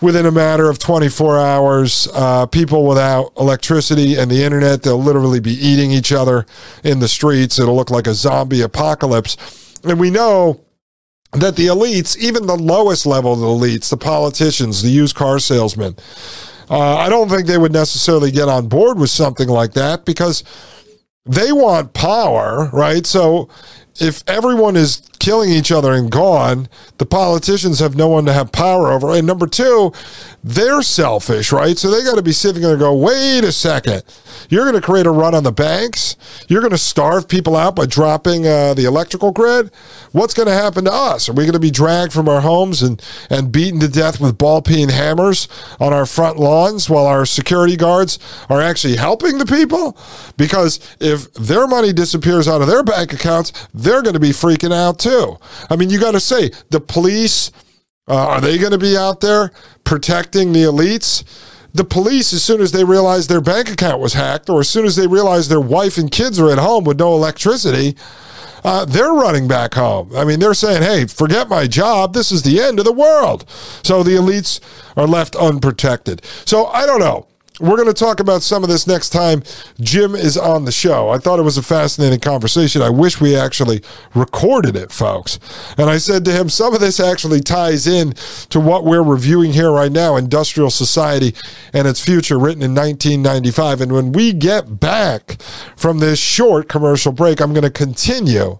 within 0.00 0.26
a 0.26 0.30
matter 0.30 0.70
of 0.70 0.78
24 0.78 1.40
hours, 1.40 2.06
uh, 2.14 2.46
people 2.46 2.86
without 2.86 3.32
electricity 3.36 4.14
and 4.14 4.30
the 4.30 4.44
internet, 4.44 4.84
they'll 4.84 5.02
literally 5.02 5.40
be 5.40 5.54
eating 5.54 5.90
each 5.90 6.12
other 6.12 6.46
in 6.84 7.00
the 7.00 7.08
streets. 7.08 7.58
It'll 7.58 7.74
look 7.74 7.90
like 7.90 8.06
a 8.06 8.14
zombie 8.14 8.62
apocalypse. 8.62 9.36
And 9.82 9.98
we 9.98 10.10
know 10.10 10.60
that 11.32 11.56
the 11.56 11.66
elites, 11.66 12.16
even 12.16 12.46
the 12.46 12.56
lowest 12.56 13.06
level 13.06 13.32
of 13.32 13.40
the 13.40 13.46
elites, 13.46 13.90
the 13.90 13.96
politicians, 13.96 14.82
the 14.82 14.88
used 14.88 15.14
car 15.14 15.38
salesmen, 15.38 15.94
uh, 16.70 16.96
I 16.96 17.08
don't 17.08 17.28
think 17.28 17.46
they 17.46 17.58
would 17.58 17.72
necessarily 17.72 18.30
get 18.30 18.48
on 18.48 18.68
board 18.68 18.98
with 18.98 19.10
something 19.10 19.48
like 19.48 19.72
that 19.74 20.04
because 20.04 20.44
they 21.24 21.52
want 21.52 21.92
power, 21.94 22.70
right? 22.72 23.04
So 23.06 23.48
if 24.00 24.22
everyone 24.26 24.76
is 24.76 25.02
killing 25.18 25.50
each 25.50 25.72
other 25.72 25.92
and 25.92 26.10
gone, 26.10 26.68
the 26.98 27.06
politicians 27.06 27.80
have 27.80 27.96
no 27.96 28.08
one 28.08 28.24
to 28.26 28.32
have 28.32 28.52
power 28.52 28.92
over. 28.92 29.14
And 29.14 29.26
number 29.26 29.46
two, 29.46 29.92
they're 30.44 30.82
selfish, 30.82 31.52
right? 31.52 31.76
So 31.76 31.90
they 31.90 32.04
got 32.04 32.16
to 32.16 32.22
be 32.22 32.32
sitting 32.32 32.62
there 32.62 32.72
and 32.72 32.80
go, 32.80 32.94
wait 32.94 33.44
a 33.44 33.52
second. 33.52 34.02
You're 34.48 34.64
going 34.64 34.80
to 34.80 34.80
create 34.80 35.06
a 35.06 35.10
run 35.10 35.34
on 35.34 35.44
the 35.44 35.52
banks. 35.52 36.16
You're 36.48 36.60
going 36.60 36.72
to 36.72 36.78
starve 36.78 37.28
people 37.28 37.54
out 37.54 37.76
by 37.76 37.86
dropping 37.86 38.46
uh, 38.46 38.74
the 38.74 38.84
electrical 38.84 39.30
grid. 39.30 39.70
What's 40.12 40.34
going 40.34 40.48
to 40.48 40.54
happen 40.54 40.84
to 40.84 40.92
us? 40.92 41.28
Are 41.28 41.32
we 41.32 41.44
going 41.44 41.52
to 41.52 41.58
be 41.58 41.70
dragged 41.70 42.12
from 42.12 42.28
our 42.28 42.40
homes 42.40 42.82
and, 42.82 43.02
and 43.28 43.52
beaten 43.52 43.80
to 43.80 43.88
death 43.88 44.20
with 44.20 44.38
ball 44.38 44.62
peen 44.62 44.88
hammers 44.88 45.48
on 45.78 45.92
our 45.92 46.06
front 46.06 46.38
lawns 46.38 46.88
while 46.88 47.06
our 47.06 47.26
security 47.26 47.76
guards 47.76 48.18
are 48.48 48.62
actually 48.62 48.96
helping 48.96 49.38
the 49.38 49.46
people? 49.46 49.98
Because 50.36 50.80
if 51.00 51.32
their 51.34 51.66
money 51.66 51.92
disappears 51.92 52.48
out 52.48 52.62
of 52.62 52.68
their 52.68 52.82
bank 52.82 53.12
accounts, 53.12 53.52
they're 53.74 54.02
going 54.02 54.14
to 54.14 54.20
be 54.20 54.30
freaking 54.30 54.74
out 54.74 54.98
too. 54.98 55.36
I 55.68 55.76
mean, 55.76 55.90
you 55.90 56.00
got 56.00 56.12
to 56.12 56.20
say, 56.20 56.50
the 56.70 56.80
police, 56.80 57.52
uh, 58.08 58.14
are 58.14 58.40
they 58.40 58.56
going 58.56 58.72
to 58.72 58.78
be 58.78 58.96
out 58.96 59.20
there 59.20 59.52
protecting 59.84 60.52
the 60.52 60.62
elites? 60.62 61.24
The 61.74 61.84
police, 61.84 62.32
as 62.32 62.42
soon 62.42 62.60
as 62.60 62.72
they 62.72 62.84
realize 62.84 63.26
their 63.26 63.40
bank 63.40 63.70
account 63.70 64.00
was 64.00 64.14
hacked, 64.14 64.48
or 64.48 64.60
as 64.60 64.68
soon 64.68 64.86
as 64.86 64.96
they 64.96 65.06
realize 65.06 65.48
their 65.48 65.60
wife 65.60 65.98
and 65.98 66.10
kids 66.10 66.40
are 66.40 66.50
at 66.50 66.58
home 66.58 66.84
with 66.84 66.98
no 66.98 67.14
electricity, 67.14 67.96
uh, 68.64 68.84
they're 68.84 69.12
running 69.12 69.46
back 69.46 69.74
home. 69.74 70.10
I 70.16 70.24
mean, 70.24 70.40
they're 70.40 70.54
saying, 70.54 70.82
hey, 70.82 71.06
forget 71.06 71.48
my 71.48 71.66
job. 71.66 72.14
This 72.14 72.32
is 72.32 72.42
the 72.42 72.60
end 72.60 72.78
of 72.78 72.84
the 72.84 72.92
world. 72.92 73.48
So 73.82 74.02
the 74.02 74.12
elites 74.12 74.60
are 74.96 75.06
left 75.06 75.36
unprotected. 75.36 76.24
So 76.44 76.66
I 76.66 76.86
don't 76.86 77.00
know. 77.00 77.28
We're 77.60 77.76
going 77.76 77.88
to 77.88 77.94
talk 77.94 78.20
about 78.20 78.42
some 78.42 78.62
of 78.62 78.68
this 78.68 78.86
next 78.86 79.10
time 79.10 79.42
Jim 79.80 80.14
is 80.14 80.36
on 80.36 80.64
the 80.64 80.72
show. 80.72 81.08
I 81.08 81.18
thought 81.18 81.40
it 81.40 81.42
was 81.42 81.58
a 81.58 81.62
fascinating 81.62 82.20
conversation. 82.20 82.82
I 82.82 82.90
wish 82.90 83.20
we 83.20 83.34
actually 83.34 83.82
recorded 84.14 84.76
it, 84.76 84.92
folks. 84.92 85.40
And 85.76 85.90
I 85.90 85.98
said 85.98 86.24
to 86.26 86.32
him, 86.32 86.48
some 86.48 86.72
of 86.72 86.80
this 86.80 87.00
actually 87.00 87.40
ties 87.40 87.86
in 87.86 88.12
to 88.50 88.60
what 88.60 88.84
we're 88.84 89.02
reviewing 89.02 89.52
here 89.52 89.72
right 89.72 89.90
now 89.90 90.16
Industrial 90.16 90.70
Society 90.70 91.34
and 91.72 91.88
its 91.88 92.00
Future, 92.04 92.38
written 92.38 92.62
in 92.62 92.74
1995. 92.74 93.80
And 93.80 93.92
when 93.92 94.12
we 94.12 94.32
get 94.32 94.78
back 94.78 95.42
from 95.76 95.98
this 95.98 96.18
short 96.18 96.68
commercial 96.68 97.12
break, 97.12 97.40
I'm 97.40 97.52
going 97.52 97.62
to 97.62 97.70
continue 97.70 98.58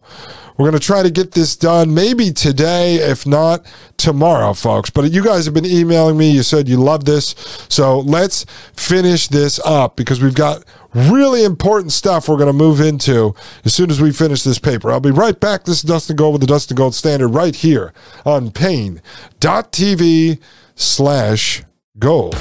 we're 0.58 0.68
going 0.68 0.78
to 0.78 0.84
try 0.84 1.02
to 1.04 1.10
get 1.10 1.32
this 1.32 1.56
done 1.56 1.94
maybe 1.94 2.32
today, 2.32 2.96
if 2.96 3.26
not 3.26 3.64
tomorrow, 3.96 4.52
folks. 4.52 4.90
But 4.90 5.12
you 5.12 5.22
guys 5.22 5.44
have 5.44 5.54
been 5.54 5.64
emailing 5.64 6.18
me. 6.18 6.32
You 6.32 6.42
said 6.42 6.68
you 6.68 6.78
love 6.78 7.04
this. 7.04 7.36
So 7.68 8.00
let's 8.00 8.44
finish 8.74 9.28
this 9.28 9.60
up 9.64 9.94
because 9.94 10.20
we've 10.20 10.34
got 10.34 10.64
really 10.92 11.44
important 11.44 11.92
stuff 11.92 12.28
we're 12.28 12.36
going 12.36 12.48
to 12.48 12.52
move 12.52 12.80
into 12.80 13.36
as 13.64 13.72
soon 13.72 13.88
as 13.90 14.00
we 14.00 14.12
finish 14.12 14.42
this 14.42 14.58
paper. 14.58 14.90
I'll 14.90 14.98
be 14.98 15.12
right 15.12 15.38
back. 15.38 15.62
This 15.64 15.76
is 15.78 15.82
Dustin 15.82 16.16
Gold 16.16 16.32
with 16.32 16.40
the 16.40 16.48
Dustin 16.48 16.74
Gold 16.76 16.94
Standard 16.94 17.28
right 17.28 17.54
here 17.54 17.92
on 18.24 18.50
Paine.tv 18.50 20.40
slash 20.74 21.62
gold. 21.98 22.34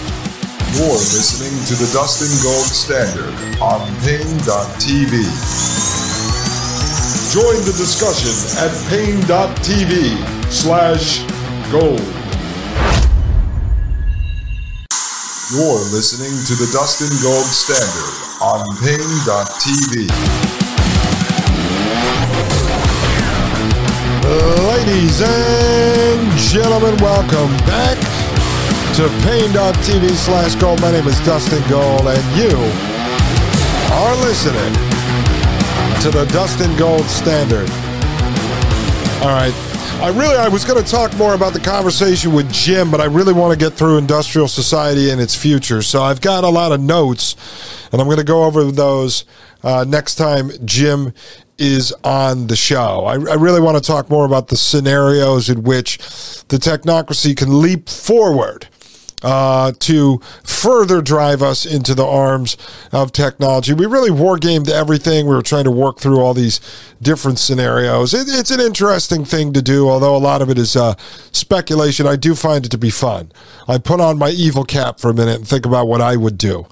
You're 0.74 0.90
listening 0.90 1.64
to 1.66 1.76
the 1.76 1.88
Dustin 1.94 2.30
Gold 2.44 2.66
Standard 2.66 3.62
on 3.62 3.82
Paine.tv. 4.02 6.07
Join 7.38 7.62
the 7.70 7.78
discussion 7.78 8.34
at 8.66 8.74
Paine.tv 8.90 10.18
slash 10.50 11.22
gold. 11.70 12.02
You're 15.54 15.86
listening 15.94 16.34
to 16.34 16.54
the 16.58 16.68
Dustin 16.74 17.14
Gold 17.22 17.46
Standard 17.46 18.42
on 18.42 18.66
Paine.tv. 18.82 20.10
Ladies 24.74 25.22
and 25.22 26.32
gentlemen, 26.40 26.98
welcome 26.98 27.56
back 27.70 28.00
to 28.96 29.08
Paine.tv 29.30 30.10
slash 30.10 30.56
gold. 30.56 30.82
My 30.82 30.90
name 30.90 31.08
is 31.08 31.20
Dustin 31.20 31.62
Gold, 31.70 32.02
and 32.08 32.36
you 32.36 32.58
are 33.94 34.16
listening 34.26 34.97
to 36.02 36.12
the 36.12 36.26
Dustin 36.26 36.76
Gold 36.78 37.06
Standard. 37.06 37.70
All 39.22 39.34
right. 39.34 39.54
I 40.00 40.10
really 40.10 40.36
I 40.36 40.48
was 40.48 40.64
going 40.64 40.84
to 40.84 40.88
talk 40.88 41.16
more 41.18 41.34
about 41.34 41.54
the 41.54 41.60
conversation 41.60 42.34
with 42.34 42.52
Jim, 42.54 42.92
but 42.92 43.02
I 43.02 43.06
really 43.06 43.34
want 43.34 43.52
to 43.52 43.58
get 43.58 43.76
through 43.76 43.98
industrial 43.98 44.48
society 44.48 45.10
and 45.10 45.20
its 45.20 45.36
future. 45.36 45.82
So 45.82 46.04
I've 46.04 46.22
got 46.22 46.44
a 46.44 46.50
lot 46.50 46.72
of 46.72 46.80
notes, 46.80 47.36
and 47.92 48.00
I'm 48.00 48.08
going 48.08 48.20
to 48.20 48.24
go 48.24 48.44
over 48.44 48.66
those 48.66 49.26
uh, 49.64 49.86
next 49.88 50.16
time 50.16 50.52
Jim 50.66 51.14
is 51.58 51.92
on 52.04 52.46
the 52.46 52.56
show. 52.56 53.06
I, 53.06 53.14
I 53.14 53.36
really 53.36 53.60
want 53.60 53.78
to 53.78 53.84
talk 53.84 54.08
more 54.10 54.26
about 54.26 54.50
the 54.50 54.58
scenarios 54.58 55.50
in 55.50 55.64
which 55.64 55.98
the 56.50 56.58
technocracy 56.58 57.36
can 57.36 57.60
leap 57.60 57.90
forward 57.90 58.68
uh, 59.24 59.72
to 59.80 60.20
further 60.44 61.02
drive 61.02 61.42
us 61.42 61.66
into 61.66 61.96
the 61.96 62.06
arms 62.06 62.56
of 62.92 63.12
technology. 63.12 63.74
We 63.74 63.86
really 63.86 64.12
wargamed 64.12 64.70
everything. 64.70 65.28
We 65.28 65.36
were 65.36 65.42
trying 65.42 65.64
to 65.64 65.72
work 65.72 66.00
through 66.00 66.20
all 66.20 66.34
these 66.34 66.60
different 67.02 67.40
scenarios. 67.40 68.14
It, 68.14 68.28
it's 68.30 68.52
an 68.52 68.60
interesting 68.60 69.26
thing 69.26 69.54
to 69.54 69.62
do, 69.62 69.90
although 69.90 70.16
a 70.16 70.20
lot 70.20 70.42
of 70.42 70.50
it 70.50 70.58
is 70.58 70.76
uh, 70.76 70.96
speculation. 71.32 72.06
I 72.06 72.16
do 72.16 72.36
find 72.36 72.66
it 72.66 72.70
to 72.70 72.78
be 72.78 72.90
fun. 72.90 73.32
I 73.68 73.80
put 73.80 74.00
on 74.00 74.18
my 74.18 74.30
evil 74.30 74.64
cap 74.64 75.00
for 75.00 75.10
a 75.10 75.14
minute 75.14 75.38
and 75.38 75.48
think 75.48 75.66
about 75.66 75.88
what 75.88 76.02
I 76.02 76.16
would 76.16 76.38
do. 76.38 76.68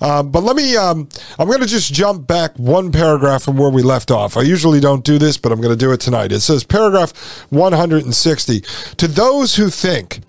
Um, 0.00 0.30
but 0.30 0.42
let 0.42 0.56
me, 0.56 0.76
um, 0.76 1.08
I'm 1.38 1.48
going 1.48 1.60
to 1.60 1.66
just 1.66 1.94
jump 1.94 2.26
back 2.26 2.58
one 2.58 2.92
paragraph 2.92 3.42
from 3.42 3.56
where 3.56 3.70
we 3.70 3.82
left 3.82 4.10
off. 4.10 4.36
I 4.36 4.42
usually 4.42 4.80
don't 4.80 5.04
do 5.04 5.18
this, 5.18 5.38
but 5.38 5.52
I'm 5.52 5.60
going 5.62 5.72
to 5.72 5.82
do 5.84 5.92
it 5.92 6.00
tonight. 6.00 6.32
It 6.32 6.40
says, 6.40 6.64
paragraph 6.64 7.12
160. 7.50 8.60
To 8.60 9.08
those 9.08 9.56
who 9.56 9.70
think 9.70 10.20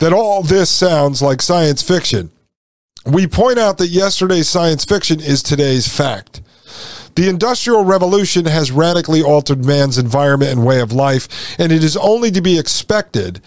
that 0.00 0.12
all 0.12 0.42
this 0.42 0.70
sounds 0.70 1.22
like 1.22 1.40
science 1.40 1.82
fiction. 1.82 2.30
We 3.06 3.26
point 3.26 3.58
out 3.58 3.78
that 3.78 3.88
yesterday's 3.88 4.48
science 4.48 4.84
fiction 4.84 5.20
is 5.20 5.42
today's 5.42 5.88
fact. 5.88 6.42
The 7.16 7.28
Industrial 7.28 7.84
Revolution 7.84 8.46
has 8.46 8.70
radically 8.70 9.22
altered 9.22 9.64
man's 9.64 9.98
environment 9.98 10.52
and 10.52 10.66
way 10.66 10.80
of 10.80 10.92
life, 10.92 11.28
and 11.58 11.72
it 11.72 11.82
is 11.82 11.96
only 11.96 12.30
to 12.30 12.40
be 12.40 12.58
expected 12.58 13.40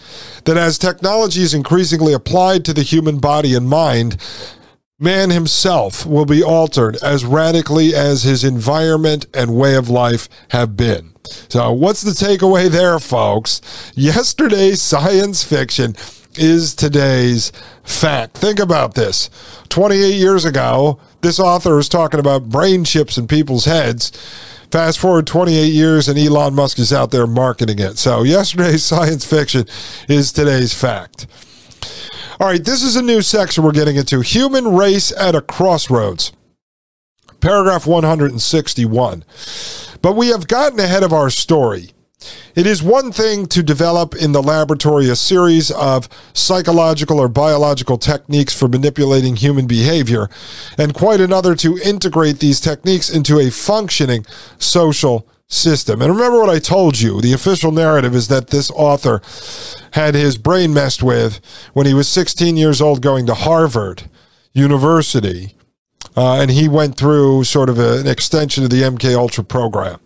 that 0.44 0.56
as 0.56 0.78
technology 0.78 1.42
is 1.42 1.54
increasingly 1.54 2.12
applied 2.12 2.64
to 2.64 2.72
the 2.72 2.82
human 2.82 3.18
body 3.18 3.54
and 3.54 3.68
mind, 3.68 4.16
man 4.98 5.30
himself 5.30 6.04
will 6.04 6.26
be 6.26 6.42
altered 6.42 6.96
as 7.02 7.24
radically 7.24 7.94
as 7.94 8.22
his 8.22 8.44
environment 8.44 9.26
and 9.34 9.56
way 9.56 9.74
of 9.74 9.88
life 9.88 10.28
have 10.50 10.76
been. 10.76 11.12
So, 11.48 11.72
what's 11.72 12.02
the 12.02 12.10
takeaway 12.10 12.68
there, 12.68 12.98
folks? 12.98 13.62
Yesterday's 13.94 14.82
science 14.82 15.42
fiction 15.42 15.96
is 16.38 16.74
today's 16.74 17.52
fact. 17.82 18.36
Think 18.36 18.58
about 18.58 18.94
this. 18.94 19.30
28 19.68 20.14
years 20.14 20.44
ago, 20.44 20.98
this 21.20 21.40
author 21.40 21.76
was 21.76 21.88
talking 21.88 22.20
about 22.20 22.50
brain 22.50 22.84
chips 22.84 23.16
in 23.16 23.26
people's 23.26 23.64
heads. 23.64 24.10
Fast 24.70 24.98
forward 24.98 25.26
28 25.26 25.72
years, 25.72 26.08
and 26.08 26.18
Elon 26.18 26.54
Musk 26.54 26.78
is 26.78 26.92
out 26.92 27.10
there 27.10 27.26
marketing 27.26 27.78
it. 27.78 27.96
So, 27.96 28.22
yesterday's 28.22 28.84
science 28.84 29.24
fiction 29.24 29.66
is 30.08 30.32
today's 30.32 30.74
fact. 30.74 31.26
All 32.40 32.48
right, 32.48 32.62
this 32.62 32.82
is 32.82 32.96
a 32.96 33.02
new 33.02 33.22
section 33.22 33.62
we're 33.62 33.72
getting 33.72 33.96
into 33.96 34.20
human 34.20 34.74
race 34.74 35.12
at 35.16 35.36
a 35.36 35.40
crossroads. 35.40 36.32
Paragraph 37.40 37.86
161. 37.86 39.24
But 40.02 40.16
we 40.16 40.28
have 40.28 40.48
gotten 40.48 40.80
ahead 40.80 41.02
of 41.02 41.12
our 41.12 41.30
story. 41.30 41.93
It 42.54 42.66
is 42.66 42.82
one 42.82 43.12
thing 43.12 43.46
to 43.46 43.62
develop 43.62 44.14
in 44.14 44.32
the 44.32 44.42
laboratory 44.42 45.08
a 45.08 45.16
series 45.16 45.70
of 45.70 46.08
psychological 46.32 47.18
or 47.18 47.28
biological 47.28 47.98
techniques 47.98 48.58
for 48.58 48.68
manipulating 48.68 49.36
human 49.36 49.66
behavior, 49.66 50.28
and 50.78 50.94
quite 50.94 51.20
another 51.20 51.54
to 51.56 51.78
integrate 51.78 52.38
these 52.38 52.60
techniques 52.60 53.10
into 53.10 53.38
a 53.38 53.50
functioning 53.50 54.24
social 54.58 55.28
system. 55.48 56.00
And 56.02 56.12
remember 56.12 56.40
what 56.40 56.50
I 56.50 56.58
told 56.58 57.00
you 57.00 57.20
the 57.20 57.32
official 57.32 57.72
narrative 57.72 58.14
is 58.14 58.28
that 58.28 58.48
this 58.48 58.70
author 58.70 59.20
had 59.92 60.14
his 60.14 60.38
brain 60.38 60.74
messed 60.74 61.02
with 61.02 61.40
when 61.72 61.86
he 61.86 61.94
was 61.94 62.08
16 62.08 62.56
years 62.56 62.80
old 62.80 63.02
going 63.02 63.26
to 63.26 63.34
Harvard 63.34 64.04
University 64.52 65.54
uh, 66.16 66.40
and 66.40 66.50
he 66.50 66.68
went 66.68 66.96
through 66.96 67.44
sort 67.44 67.68
of 67.68 67.78
a, 67.78 68.00
an 68.00 68.06
extension 68.06 68.64
of 68.64 68.70
the 68.70 68.82
MK 68.82 69.14
Ultra 69.14 69.44
program. 69.44 70.00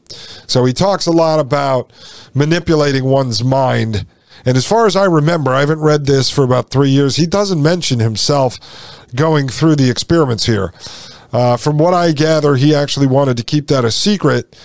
So 0.46 0.64
he 0.64 0.72
talks 0.72 1.06
a 1.06 1.12
lot 1.12 1.38
about 1.40 1.92
manipulating 2.34 3.04
one's 3.04 3.44
mind. 3.44 4.06
And 4.44 4.56
as 4.56 4.66
far 4.66 4.86
as 4.86 4.96
I 4.96 5.04
remember, 5.04 5.52
I 5.52 5.60
haven't 5.60 5.80
read 5.80 6.06
this 6.06 6.30
for 6.30 6.44
about 6.44 6.70
three 6.70 6.90
years. 6.90 7.16
He 7.16 7.26
doesn't 7.26 7.62
mention 7.62 7.98
himself 7.98 8.58
going 9.14 9.48
through 9.48 9.76
the 9.76 9.90
experiments 9.90 10.46
here. 10.46 10.72
Uh, 11.32 11.56
from 11.56 11.76
what 11.76 11.92
I 11.92 12.12
gather, 12.12 12.56
he 12.56 12.74
actually 12.74 13.06
wanted 13.06 13.36
to 13.36 13.44
keep 13.44 13.66
that 13.68 13.84
a 13.84 13.90
secret 13.90 14.56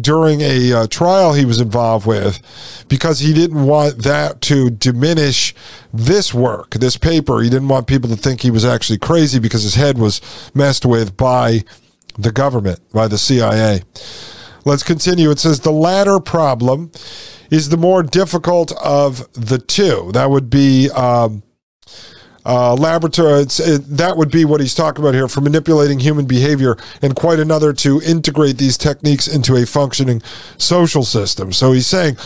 during 0.00 0.40
a 0.40 0.72
uh, 0.72 0.86
trial 0.86 1.32
he 1.32 1.44
was 1.44 1.60
involved 1.60 2.06
with 2.06 2.40
because 2.88 3.20
he 3.20 3.32
didn't 3.32 3.66
want 3.66 4.02
that 4.02 4.40
to 4.42 4.70
diminish 4.70 5.54
this 5.92 6.32
work, 6.32 6.70
this 6.70 6.96
paper. 6.96 7.40
He 7.40 7.50
didn't 7.50 7.68
want 7.68 7.86
people 7.86 8.08
to 8.10 8.16
think 8.16 8.40
he 8.40 8.50
was 8.50 8.64
actually 8.64 8.98
crazy 8.98 9.38
because 9.38 9.62
his 9.62 9.74
head 9.74 9.98
was 9.98 10.20
messed 10.54 10.86
with 10.86 11.16
by 11.16 11.64
the 12.18 12.32
government, 12.32 12.80
by 12.92 13.08
the 13.08 13.18
CIA. 13.18 13.82
Let's 14.64 14.82
continue. 14.82 15.30
It 15.30 15.38
says 15.38 15.60
the 15.60 15.72
latter 15.72 16.20
problem 16.20 16.90
is 17.50 17.68
the 17.68 17.76
more 17.76 18.02
difficult 18.02 18.72
of 18.82 19.32
the 19.32 19.58
two. 19.58 20.10
That 20.12 20.30
would 20.30 20.50
be. 20.50 20.90
Um, 20.90 21.42
uh, 22.48 22.74
laboratory. 22.74 23.42
It, 23.42 23.84
that 23.96 24.16
would 24.16 24.30
be 24.30 24.44
what 24.46 24.60
he's 24.60 24.74
talking 24.74 25.04
about 25.04 25.14
here 25.14 25.28
for 25.28 25.42
manipulating 25.42 26.00
human 26.00 26.26
behavior, 26.26 26.76
and 27.02 27.14
quite 27.14 27.38
another 27.38 27.72
to 27.74 28.00
integrate 28.00 28.56
these 28.56 28.78
techniques 28.78 29.28
into 29.28 29.54
a 29.56 29.66
functioning 29.66 30.22
social 30.56 31.04
system. 31.04 31.52
So 31.52 31.72
he's 31.72 31.86
saying 31.86 32.16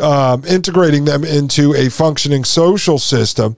um, 0.00 0.44
integrating 0.44 1.04
them 1.04 1.24
into 1.24 1.74
a 1.74 1.90
functioning 1.90 2.44
social 2.44 2.98
system. 2.98 3.56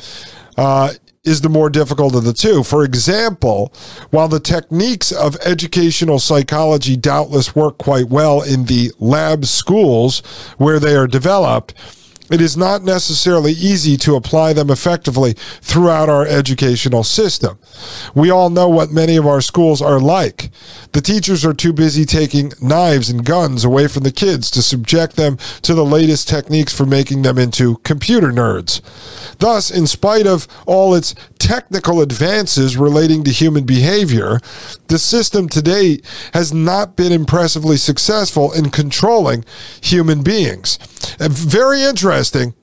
Uh, 0.57 0.95
is 1.23 1.43
the 1.43 1.51
more 1.51 1.69
difficult 1.69 2.15
of 2.15 2.25
the 2.25 2.33
two. 2.33 2.63
For 2.63 2.83
example, 2.83 3.75
while 4.11 4.27
the 4.27 4.41
techniques 4.41 5.13
of 5.13 5.37
educational 5.45 6.19
psychology 6.19 6.97
doubtless 6.97 7.55
work 7.55 7.77
quite 7.77 8.09
well 8.09 8.41
in 8.41 8.65
the 8.65 8.91
lab 8.99 9.45
schools 9.45 10.21
where 10.57 10.81
they 10.81 10.97
are 10.97 11.07
developed, 11.07 11.75
it 12.31 12.41
is 12.41 12.57
not 12.57 12.83
necessarily 12.83 13.53
easy 13.53 13.97
to 13.99 14.15
apply 14.15 14.53
them 14.53 14.71
effectively 14.71 15.35
throughout 15.61 16.09
our 16.09 16.27
educational 16.27 17.05
system. 17.05 17.59
We 18.15 18.31
all 18.31 18.51
know 18.51 18.69
what 18.69 18.91
many 18.91 19.17
of 19.17 19.27
our 19.27 19.41
schools 19.41 19.83
are 19.83 20.01
like. 20.01 20.51
The 20.93 21.01
teachers 21.01 21.45
are 21.45 21.55
too 21.55 21.73
busy 21.73 22.05
taking 22.05 22.53
knives 22.61 23.09
and 23.09 23.25
guns 23.25 23.65
away 23.65 23.87
from 23.87 24.03
the 24.03 24.11
kids 24.11 24.51
to 24.53 24.63
subject 24.63 25.17
them 25.17 25.37
to 25.63 25.75
the 25.75 25.85
latest 25.85 26.29
techniques 26.29 26.77
for 26.77 26.85
making 26.85 27.23
them 27.23 27.39
into 27.39 27.77
computer 27.79 28.33
nerds. 28.33 28.81
Thus, 29.39 29.71
in 29.71 29.87
spite 29.87 30.27
of 30.27 30.49
all 30.67 30.95
its 30.95 31.15
technical 31.39 32.01
advances 32.01 32.77
relating 32.77 33.23
to 33.25 33.31
human 33.31 33.65
behavior, 33.65 34.41
the 34.89 34.99
system 34.99 35.49
to 35.51 35.63
date 35.63 36.05
has 36.35 36.53
not 36.53 36.97
been 36.97 37.13
impressively 37.13 37.77
successful 37.77 38.53
in 38.53 38.71
controlling 38.71 39.45
human 39.81 40.23
beings. 40.23 40.79
And 41.19 41.33
very 41.33 41.83
interesting 41.83 42.55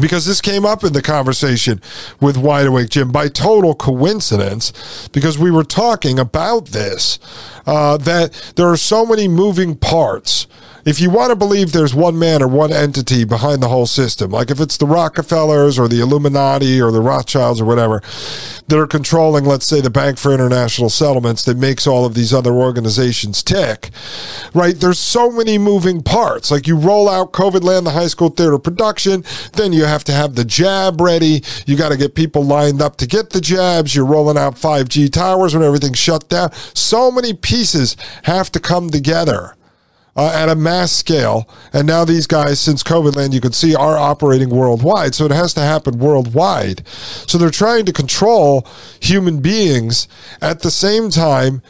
because 0.00 0.26
this 0.26 0.40
came 0.40 0.64
up 0.64 0.84
in 0.84 0.92
the 0.92 1.02
conversation 1.02 1.80
with 2.20 2.36
Wide 2.36 2.66
Awake 2.66 2.90
Jim 2.90 3.12
by 3.12 3.28
total 3.28 3.74
coincidence, 3.74 5.08
because 5.12 5.38
we 5.38 5.50
were 5.50 5.64
talking 5.64 6.18
about 6.18 6.66
this, 6.68 7.18
uh, 7.66 7.96
that 7.98 8.52
there 8.56 8.68
are 8.68 8.76
so 8.76 9.04
many 9.04 9.28
moving 9.28 9.76
parts 9.76 10.46
if 10.84 11.00
you 11.00 11.10
want 11.10 11.30
to 11.30 11.36
believe 11.36 11.72
there's 11.72 11.94
one 11.94 12.18
man 12.18 12.42
or 12.42 12.48
one 12.48 12.72
entity 12.72 13.24
behind 13.24 13.62
the 13.62 13.68
whole 13.68 13.86
system, 13.86 14.30
like 14.30 14.50
if 14.50 14.60
it's 14.60 14.76
the 14.76 14.86
Rockefellers 14.86 15.78
or 15.78 15.88
the 15.88 16.00
Illuminati 16.00 16.80
or 16.80 16.90
the 16.90 17.00
Rothschilds 17.00 17.60
or 17.60 17.64
whatever 17.64 18.00
that 18.68 18.78
are 18.78 18.86
controlling, 18.86 19.44
let's 19.44 19.66
say, 19.66 19.80
the 19.80 19.90
Bank 19.90 20.18
for 20.18 20.32
International 20.32 20.88
Settlements 20.88 21.44
that 21.44 21.58
makes 21.58 21.86
all 21.86 22.04
of 22.04 22.14
these 22.14 22.32
other 22.32 22.52
organizations 22.52 23.42
tick, 23.42 23.90
right? 24.54 24.76
There's 24.76 24.98
so 24.98 25.30
many 25.30 25.58
moving 25.58 26.02
parts. 26.02 26.50
Like 26.50 26.66
you 26.66 26.76
roll 26.76 27.08
out 27.08 27.32
COVID 27.32 27.62
Land, 27.62 27.86
the 27.86 27.90
high 27.90 28.06
school 28.06 28.30
theater 28.30 28.58
production, 28.58 29.24
then 29.54 29.72
you 29.72 29.84
have 29.84 30.04
to 30.04 30.12
have 30.12 30.34
the 30.34 30.44
jab 30.44 31.00
ready. 31.00 31.42
You 31.66 31.76
got 31.76 31.90
to 31.90 31.96
get 31.96 32.14
people 32.14 32.44
lined 32.44 32.80
up 32.80 32.96
to 32.96 33.06
get 33.06 33.30
the 33.30 33.40
jabs. 33.40 33.94
You're 33.94 34.06
rolling 34.06 34.38
out 34.38 34.54
5G 34.54 35.12
towers 35.12 35.54
when 35.54 35.64
everything's 35.64 35.98
shut 35.98 36.28
down. 36.28 36.52
So 36.74 37.10
many 37.10 37.34
pieces 37.34 37.96
have 38.22 38.50
to 38.52 38.60
come 38.60 38.90
together 38.90 39.56
uh, 40.16 40.32
at 40.34 40.48
a 40.48 40.54
mass 40.54 40.92
scale. 40.92 41.48
And 41.72 41.86
now 41.86 42.04
these 42.04 42.26
guys, 42.26 42.60
since 42.60 42.82
COVID 42.82 43.16
land, 43.16 43.34
you 43.34 43.40
can 43.40 43.52
see 43.52 43.74
are 43.74 43.98
operating 43.98 44.50
worldwide. 44.50 45.14
So 45.14 45.24
it 45.24 45.32
has 45.32 45.54
to 45.54 45.60
happen 45.60 45.98
worldwide. 45.98 46.86
So 46.88 47.38
they're 47.38 47.50
trying 47.50 47.86
to 47.86 47.92
control 47.92 48.66
human 49.00 49.40
beings 49.40 50.08
at 50.40 50.60
the 50.60 50.70
same 50.70 51.10
time. 51.10 51.62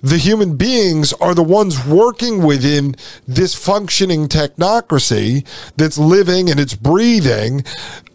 The 0.00 0.18
human 0.18 0.56
beings 0.56 1.12
are 1.14 1.34
the 1.34 1.42
ones 1.42 1.84
working 1.84 2.44
within 2.44 2.94
this 3.26 3.56
functioning 3.56 4.28
technocracy 4.28 5.44
that's 5.76 5.98
living 5.98 6.48
and 6.48 6.60
it's 6.60 6.74
breathing 6.74 7.64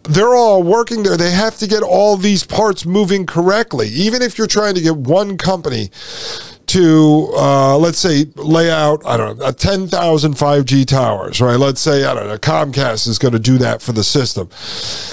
they're 0.04 0.34
all 0.34 0.62
working 0.62 1.02
there. 1.02 1.16
They 1.16 1.30
have 1.30 1.56
to 1.58 1.66
get 1.66 1.82
all 1.82 2.16
these 2.16 2.44
parts 2.44 2.84
moving 2.84 3.24
correctly. 3.26 3.88
Even 3.88 4.22
if 4.22 4.36
you're 4.36 4.46
trying 4.46 4.74
to 4.74 4.80
get 4.80 4.96
one 4.96 5.38
company 5.38 5.90
to 6.66 7.30
uh, 7.34 7.76
let's 7.78 7.98
say 7.98 8.26
lay 8.36 8.70
out 8.70 9.04
I 9.06 9.16
don't 9.16 9.38
know 9.38 9.50
10,000 9.50 10.34
5G 10.34 10.86
towers, 10.86 11.40
right? 11.40 11.58
Let's 11.58 11.80
say 11.80 12.04
I 12.04 12.14
don't 12.14 12.26
know 12.26 12.38
Comcast 12.38 13.06
is 13.06 13.18
going 13.18 13.32
to 13.32 13.38
do 13.38 13.58
that 13.58 13.82
for 13.82 13.92
the 13.92 14.04
system. 14.04 14.48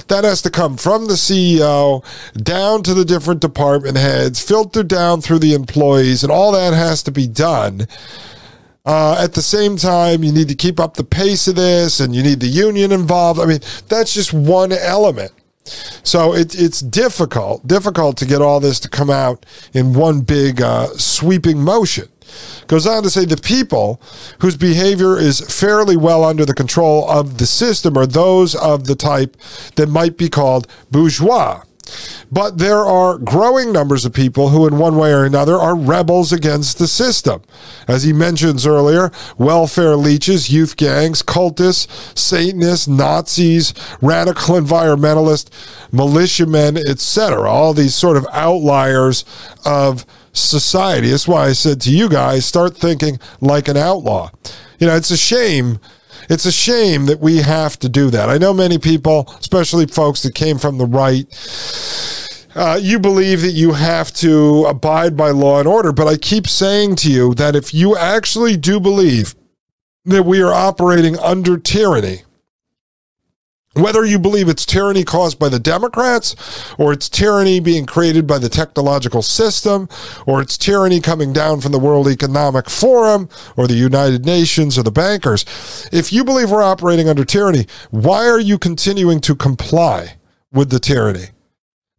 That 0.07 0.23
has 0.23 0.41
to 0.43 0.49
come 0.49 0.77
from 0.77 1.07
the 1.07 1.13
CEO 1.13 2.03
down 2.35 2.83
to 2.83 2.93
the 2.93 3.05
different 3.05 3.41
department 3.41 3.97
heads, 3.97 4.41
filtered 4.41 4.87
down 4.87 5.21
through 5.21 5.39
the 5.39 5.53
employees, 5.53 6.23
and 6.23 6.31
all 6.31 6.51
that 6.51 6.73
has 6.73 7.03
to 7.03 7.11
be 7.11 7.27
done. 7.27 7.87
Uh, 8.83 9.15
at 9.19 9.33
the 9.33 9.41
same 9.41 9.77
time, 9.77 10.23
you 10.23 10.31
need 10.31 10.47
to 10.47 10.55
keep 10.55 10.79
up 10.79 10.95
the 10.95 11.03
pace 11.03 11.47
of 11.47 11.55
this, 11.55 11.99
and 11.99 12.15
you 12.15 12.23
need 12.23 12.39
the 12.39 12.47
union 12.47 12.91
involved. 12.91 13.39
I 13.39 13.45
mean, 13.45 13.59
that's 13.87 14.13
just 14.13 14.33
one 14.33 14.71
element. 14.71 15.31
So 15.63 16.33
it, 16.33 16.55
it's 16.59 16.81
difficult, 16.81 17.67
difficult 17.67 18.17
to 18.17 18.25
get 18.25 18.41
all 18.41 18.59
this 18.59 18.79
to 18.81 18.89
come 18.89 19.09
out 19.09 19.45
in 19.73 19.93
one 19.93 20.21
big 20.21 20.61
uh, 20.61 20.87
sweeping 20.97 21.61
motion. 21.61 22.07
Goes 22.67 22.87
on 22.87 23.03
to 23.03 23.09
say 23.09 23.25
the 23.25 23.37
people 23.37 24.01
whose 24.39 24.55
behavior 24.55 25.17
is 25.17 25.41
fairly 25.41 25.97
well 25.97 26.23
under 26.23 26.45
the 26.45 26.53
control 26.53 27.09
of 27.09 27.37
the 27.37 27.45
system 27.45 27.97
are 27.97 28.07
those 28.07 28.55
of 28.55 28.85
the 28.87 28.95
type 28.95 29.35
that 29.75 29.89
might 29.89 30.17
be 30.17 30.29
called 30.29 30.67
bourgeois. 30.89 31.61
But 32.31 32.57
there 32.57 32.85
are 32.85 33.17
growing 33.17 33.71
numbers 33.71 34.05
of 34.05 34.13
people 34.13 34.49
who, 34.49 34.67
in 34.67 34.77
one 34.77 34.97
way 34.97 35.11
or 35.11 35.25
another, 35.25 35.55
are 35.55 35.75
rebels 35.75 36.31
against 36.31 36.77
the 36.77 36.87
system. 36.87 37.41
As 37.87 38.03
he 38.03 38.13
mentions 38.13 38.65
earlier, 38.65 39.11
welfare 39.37 39.95
leeches, 39.95 40.49
youth 40.49 40.77
gangs, 40.77 41.21
cultists, 41.21 42.17
Satanists, 42.17 42.87
Nazis, 42.87 43.73
radical 44.01 44.55
environmentalists, 44.55 45.49
militiamen, 45.91 46.77
etc. 46.77 47.49
All 47.49 47.73
these 47.73 47.95
sort 47.95 48.17
of 48.17 48.25
outliers 48.31 49.25
of 49.65 50.05
society. 50.33 51.09
That's 51.09 51.27
why 51.27 51.47
I 51.47 51.53
said 51.53 51.81
to 51.81 51.91
you 51.91 52.07
guys, 52.07 52.45
start 52.45 52.77
thinking 52.77 53.19
like 53.41 53.67
an 53.67 53.77
outlaw. 53.77 54.31
You 54.79 54.87
know, 54.87 54.95
it's 54.95 55.11
a 55.11 55.17
shame 55.17 55.79
it's 56.31 56.45
a 56.45 56.51
shame 56.51 57.07
that 57.07 57.19
we 57.19 57.37
have 57.37 57.77
to 57.79 57.89
do 57.89 58.09
that. 58.09 58.29
I 58.29 58.37
know 58.37 58.53
many 58.53 58.77
people, 58.77 59.27
especially 59.39 59.85
folks 59.85 60.23
that 60.23 60.33
came 60.33 60.57
from 60.57 60.77
the 60.77 60.85
right, 60.85 61.27
uh, 62.55 62.79
you 62.81 62.99
believe 62.99 63.41
that 63.41 63.51
you 63.51 63.73
have 63.73 64.13
to 64.13 64.63
abide 64.65 65.17
by 65.17 65.31
law 65.31 65.59
and 65.59 65.67
order. 65.67 65.91
But 65.91 66.07
I 66.07 66.15
keep 66.15 66.47
saying 66.47 66.95
to 66.97 67.11
you 67.11 67.33
that 67.35 67.55
if 67.55 67.73
you 67.73 67.97
actually 67.97 68.55
do 68.55 68.79
believe 68.79 69.35
that 70.05 70.23
we 70.23 70.41
are 70.41 70.53
operating 70.53 71.19
under 71.19 71.57
tyranny, 71.57 72.23
whether 73.73 74.03
you 74.03 74.19
believe 74.19 74.49
it's 74.49 74.65
tyranny 74.65 75.03
caused 75.03 75.39
by 75.39 75.47
the 75.47 75.59
Democrats, 75.59 76.35
or 76.77 76.91
it's 76.91 77.07
tyranny 77.07 77.59
being 77.59 77.85
created 77.85 78.27
by 78.27 78.37
the 78.37 78.49
technological 78.49 79.21
system, 79.21 79.87
or 80.25 80.41
it's 80.41 80.57
tyranny 80.57 80.99
coming 80.99 81.31
down 81.31 81.61
from 81.61 81.71
the 81.71 81.79
World 81.79 82.07
Economic 82.07 82.69
Forum, 82.69 83.29
or 83.55 83.67
the 83.67 83.73
United 83.73 84.25
Nations, 84.25 84.77
or 84.77 84.83
the 84.83 84.91
bankers, 84.91 85.45
if 85.91 86.11
you 86.11 86.23
believe 86.23 86.51
we're 86.51 86.61
operating 86.61 87.07
under 87.07 87.23
tyranny, 87.23 87.65
why 87.91 88.27
are 88.27 88.39
you 88.39 88.57
continuing 88.57 89.21
to 89.21 89.35
comply 89.35 90.15
with 90.51 90.69
the 90.69 90.79
tyranny? 90.79 91.27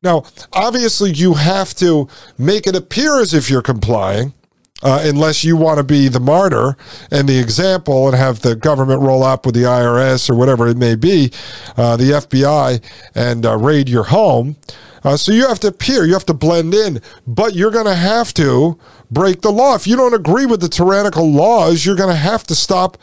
Now, 0.02 0.24
obviously, 0.52 1.12
you 1.12 1.35
have 1.35 1.74
to 1.76 2.08
make 2.37 2.66
it 2.66 2.76
appear 2.76 3.20
as 3.20 3.32
if 3.32 3.48
you're 3.48 3.62
complying 3.62 4.35
uh, 4.83 5.03
unless 5.05 5.45
you 5.45 5.57
want 5.57 5.79
to 5.79 5.85
be 5.85 6.09
the 6.09 6.21
martyr 6.21 6.77
and 7.11 7.29
the 7.29 7.38
example 7.38 8.09
and 8.09 8.16
have 8.16 8.40
the 8.40 8.57
government 8.57 9.01
roll 9.01 9.23
up 9.23 9.47
with 9.47 9.55
the 9.55 9.62
IRS 9.62 10.29
or 10.29 10.35
whatever 10.35 10.68
it 10.68 10.77
may 10.77 10.95
be, 10.95 11.31
uh, 11.77 11.97
the 11.97 12.11
FBI, 12.11 12.83
and 13.14 13.47
uh, 13.47 13.57
raid 13.57 13.88
your 13.88 14.05
home. 14.05 14.57
Uh, 15.05 15.16
so 15.16 15.33
you 15.33 15.47
have 15.47 15.61
to 15.61 15.68
appear, 15.68 16.05
you 16.05 16.12
have 16.12 16.27
to 16.27 16.35
blend 16.35 16.75
in, 16.75 17.01
but 17.27 17.55
you're 17.55 17.71
going 17.71 17.87
to 17.87 17.95
have 17.95 18.33
to 18.35 18.79
break 19.11 19.40
the 19.40 19.51
law. 19.51 19.75
If 19.75 19.87
you 19.87 19.97
don't 19.97 20.14
agree 20.14 20.47
with 20.47 20.61
the 20.61 20.68
tyrannical 20.68 21.29
laws, 21.31 21.85
you're 21.85 21.97
going 21.97 22.14
to 22.14 22.16
have 22.16 22.45
to 22.45 22.55
stop 22.55 22.97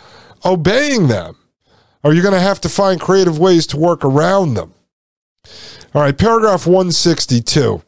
obeying 0.45 1.07
them, 1.07 1.35
or 2.03 2.13
you're 2.13 2.23
going 2.23 2.33
to 2.33 2.39
have 2.39 2.61
to 2.61 2.69
find 2.69 3.01
creative 3.01 3.37
ways 3.37 3.67
to 3.67 3.77
work 3.77 4.05
around 4.05 4.53
them. 4.53 4.73
All 5.93 6.01
right, 6.01 6.17
paragraph 6.17 6.67
162. 6.67 7.81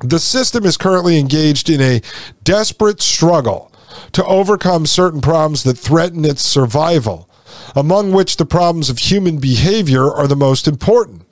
The 0.00 0.20
system 0.20 0.64
is 0.64 0.76
currently 0.76 1.18
engaged 1.18 1.68
in 1.68 1.80
a 1.80 2.02
desperate 2.44 3.02
struggle 3.02 3.72
to 4.12 4.24
overcome 4.24 4.86
certain 4.86 5.20
problems 5.20 5.64
that 5.64 5.76
threaten 5.76 6.24
its 6.24 6.42
survival, 6.42 7.28
among 7.74 8.12
which 8.12 8.36
the 8.36 8.46
problems 8.46 8.90
of 8.90 8.98
human 8.98 9.38
behavior 9.38 10.08
are 10.08 10.28
the 10.28 10.36
most 10.36 10.68
important. 10.68 11.22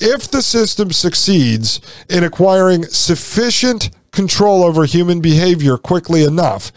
If 0.00 0.28
the 0.28 0.42
system 0.42 0.90
succeeds 0.90 1.80
in 2.08 2.24
acquiring 2.24 2.86
sufficient 2.86 3.90
control 4.10 4.64
over 4.64 4.84
human 4.84 5.20
behavior 5.20 5.78
quickly 5.78 6.24
enough, 6.24 6.72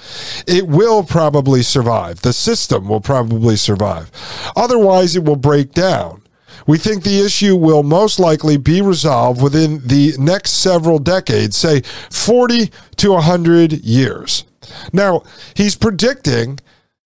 it 0.47 0.67
will 0.67 1.03
probably 1.03 1.63
survive. 1.63 2.21
The 2.21 2.33
system 2.33 2.87
will 2.87 3.01
probably 3.01 3.55
survive. 3.55 4.11
Otherwise, 4.55 5.15
it 5.15 5.23
will 5.23 5.35
break 5.35 5.71
down. 5.71 6.21
We 6.67 6.77
think 6.77 7.03
the 7.03 7.19
issue 7.19 7.55
will 7.55 7.83
most 7.83 8.19
likely 8.19 8.57
be 8.57 8.81
resolved 8.81 9.41
within 9.41 9.85
the 9.85 10.13
next 10.17 10.51
several 10.51 10.99
decades, 10.99 11.55
say 11.55 11.81
40 12.11 12.71
to 12.97 13.11
100 13.11 13.73
years. 13.83 14.45
Now, 14.91 15.23
he's 15.53 15.75
predicting 15.75 16.59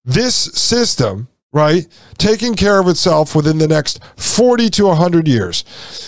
this 0.05 0.35
system, 0.35 1.27
right, 1.51 1.87
taking 2.17 2.55
care 2.55 2.79
of 2.79 2.87
itself 2.87 3.35
within 3.35 3.57
the 3.57 3.67
next 3.67 3.99
40 4.17 4.69
to 4.71 4.85
100 4.87 5.27
years. 5.27 5.65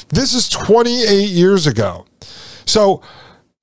This 0.10 0.34
is 0.34 0.48
28 0.50 1.30
years 1.30 1.68
ago. 1.68 2.06
So, 2.66 3.02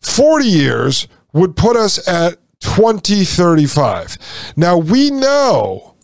40 0.02 0.44
years 0.44 1.08
would 1.32 1.56
put 1.56 1.76
us 1.76 2.06
at 2.08 2.38
2035. 2.60 4.18
Now, 4.56 4.76
we 4.76 5.10
know 5.10 5.94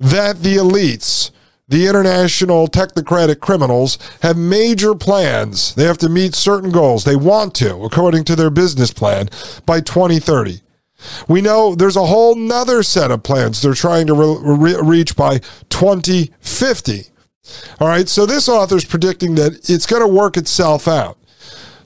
that 0.00 0.42
the 0.42 0.56
elites, 0.56 1.30
the 1.68 1.86
international 1.86 2.66
technocratic 2.66 3.40
criminals 3.40 3.98
have 4.22 4.36
major 4.36 4.94
plans. 4.94 5.74
They 5.74 5.84
have 5.84 5.98
to 5.98 6.08
meet 6.08 6.34
certain 6.34 6.70
goals. 6.70 7.04
They 7.04 7.16
want 7.16 7.54
to, 7.56 7.84
according 7.84 8.24
to 8.24 8.36
their 8.36 8.50
business 8.50 8.90
plan, 8.90 9.28
by 9.66 9.80
2030. 9.80 10.62
We 11.28 11.42
know 11.42 11.74
there's 11.74 11.96
a 11.96 12.06
whole 12.06 12.34
nother 12.34 12.82
set 12.82 13.10
of 13.10 13.22
plans 13.22 13.60
they're 13.60 13.74
trying 13.74 14.06
to 14.08 14.14
re- 14.14 14.72
re- 14.74 14.80
reach 14.82 15.14
by 15.14 15.38
2050. 15.68 17.04
All 17.80 17.88
right, 17.88 18.08
so 18.08 18.26
this 18.26 18.48
author 18.48 18.76
is 18.76 18.84
predicting 18.84 19.34
that 19.36 19.68
it's 19.70 19.86
going 19.86 20.02
to 20.02 20.08
work 20.08 20.36
itself 20.36 20.88
out. 20.88 21.18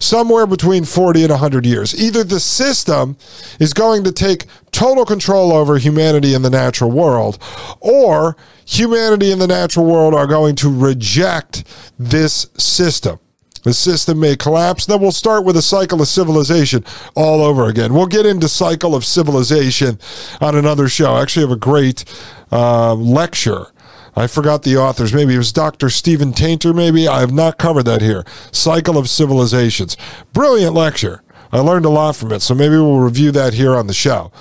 Somewhere 0.02 0.46
between 0.46 0.84
40 0.84 1.22
and 1.22 1.30
100 1.30 1.64
years. 1.64 1.94
Either 1.94 2.24
the 2.24 2.40
system 2.40 3.16
is 3.60 3.72
going 3.72 4.04
to 4.04 4.12
take 4.12 4.46
total 4.72 5.04
control 5.04 5.52
over 5.52 5.78
humanity 5.78 6.34
in 6.34 6.42
the 6.42 6.50
natural 6.50 6.90
world, 6.90 7.38
or 7.80 8.36
humanity 8.64 9.30
in 9.30 9.38
the 9.38 9.46
natural 9.46 9.86
world 9.86 10.14
are 10.14 10.26
going 10.26 10.56
to 10.56 10.68
reject 10.68 11.64
this 11.98 12.48
system. 12.56 13.18
The 13.62 13.72
system 13.72 14.18
may 14.18 14.34
collapse. 14.34 14.86
Then 14.86 15.00
we'll 15.00 15.12
start 15.12 15.44
with 15.44 15.56
a 15.56 15.62
cycle 15.62 16.02
of 16.02 16.08
civilization 16.08 16.84
all 17.14 17.40
over 17.40 17.68
again. 17.68 17.94
We'll 17.94 18.06
get 18.06 18.26
into 18.26 18.48
cycle 18.48 18.94
of 18.94 19.04
civilization 19.04 20.00
on 20.40 20.56
another 20.56 20.88
show. 20.88 21.12
I 21.12 21.22
actually 21.22 21.46
have 21.46 21.52
a 21.52 21.60
great 21.60 22.04
uh, 22.50 22.94
lecture. 22.94 23.71
I 24.14 24.26
forgot 24.26 24.62
the 24.62 24.76
authors. 24.76 25.14
Maybe 25.14 25.34
it 25.34 25.38
was 25.38 25.52
Dr. 25.52 25.88
Stephen 25.88 26.32
Tainter, 26.32 26.74
maybe. 26.74 27.08
I 27.08 27.20
have 27.20 27.32
not 27.32 27.58
covered 27.58 27.84
that 27.84 28.02
here. 28.02 28.24
Cycle 28.50 28.98
of 28.98 29.08
Civilizations. 29.08 29.96
Brilliant 30.32 30.74
lecture. 30.74 31.22
I 31.50 31.60
learned 31.60 31.84
a 31.84 31.90
lot 31.90 32.16
from 32.16 32.32
it, 32.32 32.40
so 32.40 32.54
maybe 32.54 32.76
we'll 32.76 33.00
review 33.00 33.30
that 33.32 33.54
here 33.54 33.74
on 33.74 33.86
the 33.86 33.94
show. 33.94 34.32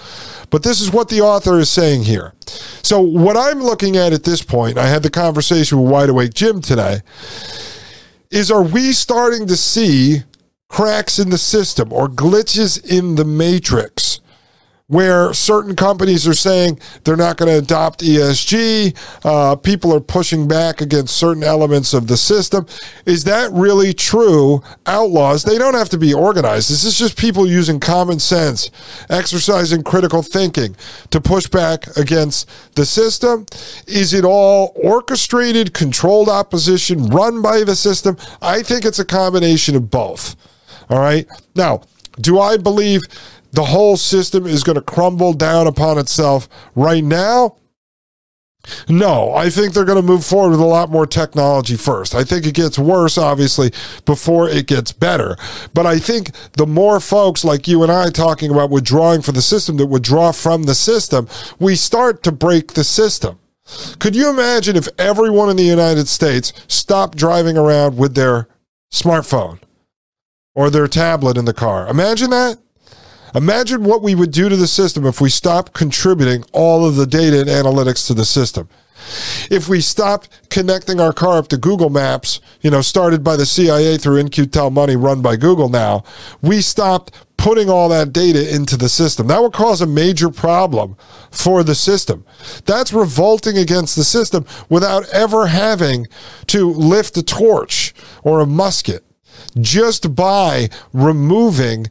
But 0.50 0.64
this 0.64 0.82
is 0.82 0.92
what 0.92 1.10
the 1.10 1.22
author 1.22 1.60
is 1.60 1.70
saying 1.70 2.04
here. 2.04 2.34
So, 2.84 3.00
what 3.00 3.38
I'm 3.38 3.62
looking 3.62 3.98
at 3.98 4.14
at 4.14 4.24
this 4.24 4.42
point, 4.42 4.78
I 4.78 4.88
had 4.88 5.04
the 5.04 5.10
conversation 5.10 5.82
with 5.82 5.92
Wide 5.92 6.10
Awake 6.10 6.34
Jim 6.34 6.62
today 6.62 7.02
is 8.30 8.50
are 8.50 8.64
we 8.64 8.94
starting 8.94 9.48
to 9.48 9.58
see 9.58 10.24
cracks 10.70 11.20
in 11.20 11.30
the 11.30 11.38
system 11.38 11.92
or 11.92 12.08
glitches 12.08 12.84
in 12.86 13.16
the 13.16 13.26
matrix 13.26 14.11
where 14.92 15.34
certain 15.34 15.74
companies 15.74 16.28
are 16.28 16.34
saying 16.34 16.78
they're 17.06 17.16
not 17.16 17.38
going 17.38 17.50
to 17.50 17.58
adopt 17.58 18.02
ESG. 18.02 18.94
Uh, 19.24 19.56
people 19.56 19.94
are 19.94 20.02
pushing 20.02 20.50
back 20.50 20.82
against 20.82 21.16
certain 21.16 21.44
elements 21.44 21.94
of 21.94 22.08
the 22.08 22.18
system. 22.18 22.66
Is 23.06 23.24
that 23.24 23.50
really 23.54 23.94
true? 23.94 24.62
Outlaws, 24.86 25.44
they 25.44 25.58
don't 25.58 25.76
have 25.76 25.88
to 25.90 25.98
be 25.98 26.14
organized. 26.14 26.70
This 26.70 26.84
is 26.84 26.98
just 26.98 27.18
people 27.18 27.48
using 27.48 27.80
common 27.80 28.20
sense, 28.20 28.70
exercising 29.10 29.82
critical 29.82 30.22
thinking 30.22 30.76
to 31.10 31.22
push 31.22 31.48
back 31.48 31.88
against 31.96 32.50
the 32.76 32.86
system. 32.86 33.46
Is 33.88 34.14
it 34.14 34.26
all 34.26 34.74
orchestrated, 34.76 35.74
controlled 35.74 36.28
opposition 36.28 37.08
run 37.08 37.42
by 37.42 37.64
the 37.64 37.78
system? 37.78 38.18
I 38.42 38.62
think 38.62 38.84
it's 38.84 39.00
a 39.00 39.06
combination 39.06 39.78
of 39.78 39.90
both. 39.90 40.36
All 40.90 41.00
right. 41.00 41.26
Now, 41.56 41.84
do 42.20 42.42
I 42.42 42.58
believe 42.58 43.00
the 43.52 43.66
whole 43.66 43.98
system 43.98 44.46
is 44.46 44.64
going 44.64 44.76
to 44.76 44.82
crumble 44.82 45.34
down 45.34 45.68
upon 45.68 45.98
itself 45.98 46.48
right 46.76 47.04
now? 47.04 47.58
No, 48.88 49.34
I 49.34 49.50
think 49.50 49.74
they're 49.74 49.86
going 49.86 50.02
to 50.02 50.08
move 50.08 50.24
forward 50.24 50.52
with 50.52 50.60
a 50.60 50.66
lot 50.66 50.92
more 50.92 51.08
technology 51.08 51.76
first. 51.76 52.14
I 52.14 52.24
think 52.24 52.46
it 52.46 52.54
gets 52.54 52.78
worse, 52.78 53.18
obviously, 53.18 53.72
before 54.06 54.48
it 54.50 54.68
gets 54.68 54.92
better. 54.92 55.36
But 55.74 55.88
I 55.88 55.98
think 55.98 56.32
the 56.54 56.68
more 56.68 57.00
folks 57.00 57.44
like 57.44 57.68
you 57.68 57.82
and 57.82 57.92
I 57.92 58.10
talking 58.10 58.52
about 58.52 58.70
withdrawing 58.70 59.24
from 59.24 59.36
the 59.36 59.42
system 59.42 59.78
that 59.78 59.88
withdraw 59.88 60.32
from 60.32 60.64
the 60.64 60.76
system, 60.76 61.28
we 61.60 61.76
start 61.76 62.22
to 62.24 62.32
break 62.32 62.74
the 62.74 62.84
system. 62.84 63.40
Could 64.00 64.16
you 64.16 64.30
imagine 64.30 64.76
if 64.76 64.88
everyone 64.98 65.50
in 65.50 65.58
the 65.58 65.64
United 65.64 66.08
States 66.08 66.54
stopped 66.68 67.18
driving 67.18 67.58
around 67.58 67.98
with 67.98 68.16
their 68.16 68.48
smartphone 68.92 69.60
or 70.54 70.70
their 70.70 70.88
tablet 70.88 71.38
in 71.38 71.46
the 71.46 71.54
car? 71.54 71.88
Imagine 71.88 72.30
that. 72.30 72.58
Imagine 73.34 73.84
what 73.84 74.02
we 74.02 74.16
would 74.16 74.32
do 74.32 74.50
to 74.50 74.56
the 74.56 74.68
system 74.68 75.06
if 75.06 75.22
we 75.22 75.30
stopped 75.30 75.74
contributing 75.74 76.44
all 76.52 76.86
of 76.86 76.96
the 76.96 77.06
data 77.08 77.40
and 77.40 77.50
analytics 77.50 78.06
to 78.08 78.14
the 78.14 78.26
system. 78.26 78.68
If 79.50 79.68
we 79.68 79.82
stopped 79.82 80.30
connecting 80.50 81.00
our 81.00 81.14
car 81.14 81.38
up 81.38 81.48
to 81.50 81.58
Google 81.58 81.90
Maps, 81.90 82.40
you 82.62 82.70
know, 82.70 82.82
started 82.82 83.24
by 83.24 83.36
the 83.36 83.46
CIA 83.46 83.98
through 83.98 84.18
In-Q-Tel 84.18 84.70
Money 84.70 84.96
run 84.96 85.22
by 85.22 85.36
Google 85.36 85.70
now, 85.70 86.04
we 86.42 86.62
stopped 86.62 87.14
putting 87.38 87.70
all 87.70 87.90
that 87.90 88.14
data 88.14 88.54
into 88.54 88.78
the 88.78 88.88
system. 88.88 89.28
That 89.28 89.42
would 89.42 89.54
cause 89.54 89.82
a 89.82 89.88
major 89.88 90.30
problem 90.30 90.96
for 91.32 91.64
the 91.64 91.74
system. 91.74 92.24
That's 92.66 92.94
revolting 92.94 93.58
against 93.58 93.96
the 93.96 94.04
system 94.04 94.46
without 94.70 95.10
ever 95.10 95.48
having 95.48 96.08
to 96.48 96.70
lift 96.70 97.18
a 97.18 97.24
torch 97.24 97.96
or 98.24 98.42
a 98.42 98.46
musket 98.46 99.04
just 99.60 100.16
by 100.16 100.70
removing 100.94 101.88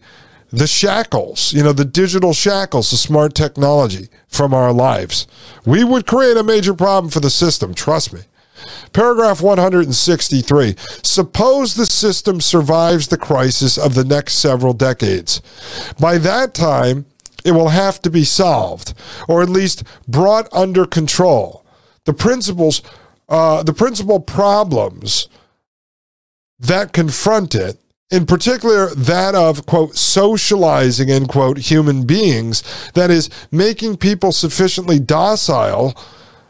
the 0.50 0.66
shackles, 0.66 1.52
you 1.52 1.62
know, 1.62 1.72
the 1.72 1.84
digital 1.84 2.32
shackles, 2.32 2.90
the 2.90 2.96
smart 2.96 3.34
technology 3.34 4.08
from 4.28 4.52
our 4.52 4.72
lives. 4.72 5.26
We 5.64 5.84
would 5.84 6.06
create 6.06 6.36
a 6.36 6.42
major 6.42 6.74
problem 6.74 7.10
for 7.10 7.20
the 7.20 7.30
system, 7.30 7.74
trust 7.74 8.12
me. 8.12 8.20
Paragraph 8.92 9.40
163. 9.40 10.74
Suppose 11.02 11.74
the 11.74 11.86
system 11.86 12.40
survives 12.40 13.08
the 13.08 13.16
crisis 13.16 13.78
of 13.78 13.94
the 13.94 14.04
next 14.04 14.34
several 14.34 14.72
decades. 14.72 15.40
By 15.98 16.18
that 16.18 16.52
time, 16.52 17.06
it 17.44 17.52
will 17.52 17.68
have 17.68 18.02
to 18.02 18.10
be 18.10 18.24
solved, 18.24 18.92
or 19.28 19.42
at 19.42 19.48
least 19.48 19.84
brought 20.06 20.52
under 20.52 20.84
control. 20.84 21.64
The 22.04 22.12
principles, 22.12 22.82
uh, 23.28 23.62
the 23.62 23.72
principal 23.72 24.20
problems 24.20 25.28
that 26.58 26.92
confront 26.92 27.54
it 27.54 27.78
in 28.10 28.26
particular 28.26 28.92
that 28.94 29.34
of 29.34 29.66
quote 29.66 29.96
socializing 29.96 31.10
end 31.10 31.28
quote 31.28 31.58
human 31.58 32.04
beings 32.04 32.62
that 32.94 33.10
is 33.10 33.30
making 33.50 33.96
people 33.96 34.32
sufficiently 34.32 34.98
docile 34.98 35.94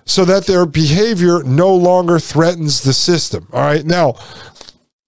so 0.05 0.25
that 0.25 0.47
their 0.47 0.67
behavior 0.67 1.43
no 1.45 1.73
longer 1.75 2.19
threatens 2.19 2.83
the 2.83 2.93
system. 2.93 3.47
All 3.53 3.61
right 3.61 3.85
now 3.85 4.15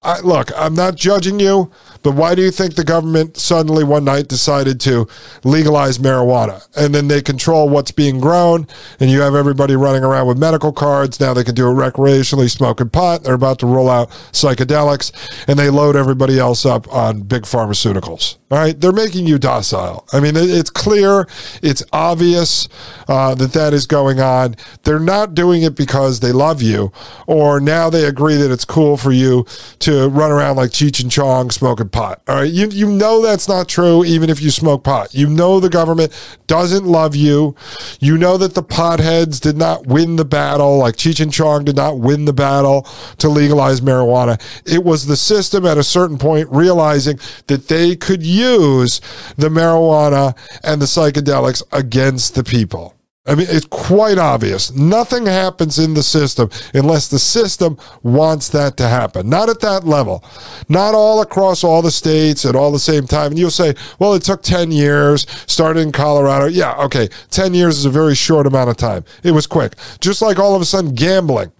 I, 0.03 0.21
look 0.21 0.51
i'm 0.57 0.75
not 0.75 0.97
judging 0.97 1.39
you 1.39 1.71
but 2.03 2.13
why 2.13 2.35
do 2.35 2.43
you 2.43 2.51
think 2.51 2.75
the 2.75 2.85
government 2.85 3.37
suddenly 3.37 3.85
one 3.85 4.05
night 4.05 4.29
decided 4.29 4.81
to 4.81 5.07
legalize 5.45 5.99
marijuana? 5.99 6.67
And 6.77 6.95
then 6.95 7.09
they 7.09 7.23
control 7.23 7.69
what's 7.69 7.91
being 7.91 8.21
grown, 8.21 8.67
and 9.01 9.11
you 9.11 9.21
have 9.21 9.35
everybody 9.35 9.77
running 9.77 10.05
around 10.05 10.27
with 10.27 10.39
medical 10.39 10.73
cards. 10.73 11.21
Now 11.21 11.35
they 11.35 11.45
can 11.45 11.55
do 11.55 11.69
it 11.69 11.75
recreationally, 11.75 12.51
smoking 12.51 12.91
pot. 12.91 13.23
They're 13.23 13.35
about 13.35 13.59
to 13.61 13.67
roll 13.67 13.89
out 13.89 14.11
psychedelics, 14.33 15.13
and 15.49 15.59
they 15.59 15.71
load 15.71 15.97
everybody 15.97 16.39
else 16.39 16.67
up 16.67 16.93
on 16.93 17.23
big 17.23 17.43
pharmaceuticals. 17.43 18.37
All 18.51 18.59
right, 18.59 18.79
they're 18.79 18.93
making 18.93 19.27
you 19.27 19.39
docile. 19.39 20.07
I 20.13 20.21
mean, 20.21 20.35
it's 20.37 20.69
clear, 20.69 21.27
it's 21.63 21.83
obvious 21.93 22.69
uh, 23.09 23.35
that 23.37 23.55
that 23.55 23.73
is 23.73 23.87
going 23.87 24.21
on. 24.21 24.57
They're 24.83 25.01
not 25.01 25.35
doing 25.35 25.63
it 25.63 25.75
because 25.75 26.21
they 26.21 26.33
love 26.33 26.61
you, 26.61 26.93
or 27.27 27.61
now 27.61 27.89
they 27.89 28.05
agree 28.05 28.37
that 28.37 28.51
it's 28.51 28.67
cool 28.67 28.99
for 28.99 29.11
you 29.11 29.47
to 29.79 30.09
run 30.11 30.31
around 30.31 30.57
like 30.57 30.71
Cheech 30.71 31.01
and 31.03 31.11
Chong 31.11 31.51
smoking 31.51 31.89
pot. 31.93 32.23
All 32.27 32.37
right. 32.37 32.51
You, 32.51 32.69
you 32.69 32.91
know 32.91 33.23
that's 33.23 33.49
not 33.49 33.69
true, 33.69 34.05
even 34.05 34.31
if 34.31 34.41
you 34.41 34.51
smoke 34.51 34.85
pot. 34.85 35.15
You 35.15 35.29
know 35.29 35.61
the 35.61 35.69
government 35.69 36.13
doesn't 36.47 36.85
love 36.85 37.15
you. 37.15 37.55
You 38.01 38.19
know 38.19 38.37
that 38.39 38.55
the 38.55 38.63
potheads 38.63 39.41
did 39.41 39.57
not 39.57 39.87
win 39.87 40.17
the 40.17 40.25
battle, 40.25 40.79
like 40.79 40.97
Cheech 40.97 41.21
and 41.21 41.33
Chong 41.33 41.65
did 41.65 41.77
not 41.77 41.99
win 41.99 42.25
the 42.25 42.33
battle 42.33 42.83
to 43.19 43.29
legalize 43.29 43.81
marijuana. 43.81 44.41
It 44.67 44.83
was 44.83 45.07
the 45.07 45.17
system 45.17 45.67
at 45.67 45.79
a 45.79 45.85
certain 45.85 46.19
point 46.19 46.49
realizing 46.51 47.19
that 47.47 47.69
they 47.69 47.97
could 47.97 48.23
use 48.23 49.01
the 49.37 49.49
marijuana 49.49 50.37
and 50.65 50.81
the 50.81 50.87
psychedelics 50.87 51.63
against 51.73 52.35
the 52.35 52.45
people. 52.45 52.97
I 53.25 53.37
mean, 53.37 53.47
it's 53.49 53.67
quite 53.67 54.19
obvious. 54.19 54.73
Nothing 54.73 55.27
happens 55.27 55.79
in 55.79 55.95
the 55.95 56.03
system 56.03 56.51
unless 56.75 57.07
the 57.07 57.21
system 57.21 57.79
wants 58.03 58.49
that 58.49 58.77
to 58.79 58.89
happen. 58.89 59.29
Not 59.29 59.49
at 59.49 59.61
that 59.61 59.85
level. 59.85 60.25
Not 60.69 60.97
all 60.97 61.21
across 61.21 61.63
all 61.63 61.83
the 61.83 61.93
states 61.93 62.45
at 62.45 62.57
all 62.57 62.73
the 62.73 62.81
same 62.81 63.07
time. 63.07 63.31
And 63.31 63.39
you'll 63.39 63.51
say, 63.51 63.75
well, 64.01 64.15
it 64.15 64.23
took 64.23 64.43
10 64.43 64.73
years, 64.73 65.25
started 65.47 65.81
in 65.81 65.93
Colorado. 65.93 66.47
Yeah, 66.47 66.75
okay. 66.79 67.09
10 67.31 67.55
years 67.55 67.79
is 67.79 67.85
a 67.85 67.91
very 67.91 68.17
short 68.17 68.45
amount 68.49 68.71
of 68.71 68.77
time. 68.77 69.05
It 69.23 69.31
was 69.31 69.47
quick. 69.47 69.77
Just 70.01 70.21
like 70.21 70.41
all 70.41 70.57
of 70.57 70.63
a 70.63 70.65
sudden 70.65 70.93
gambling 70.93 71.53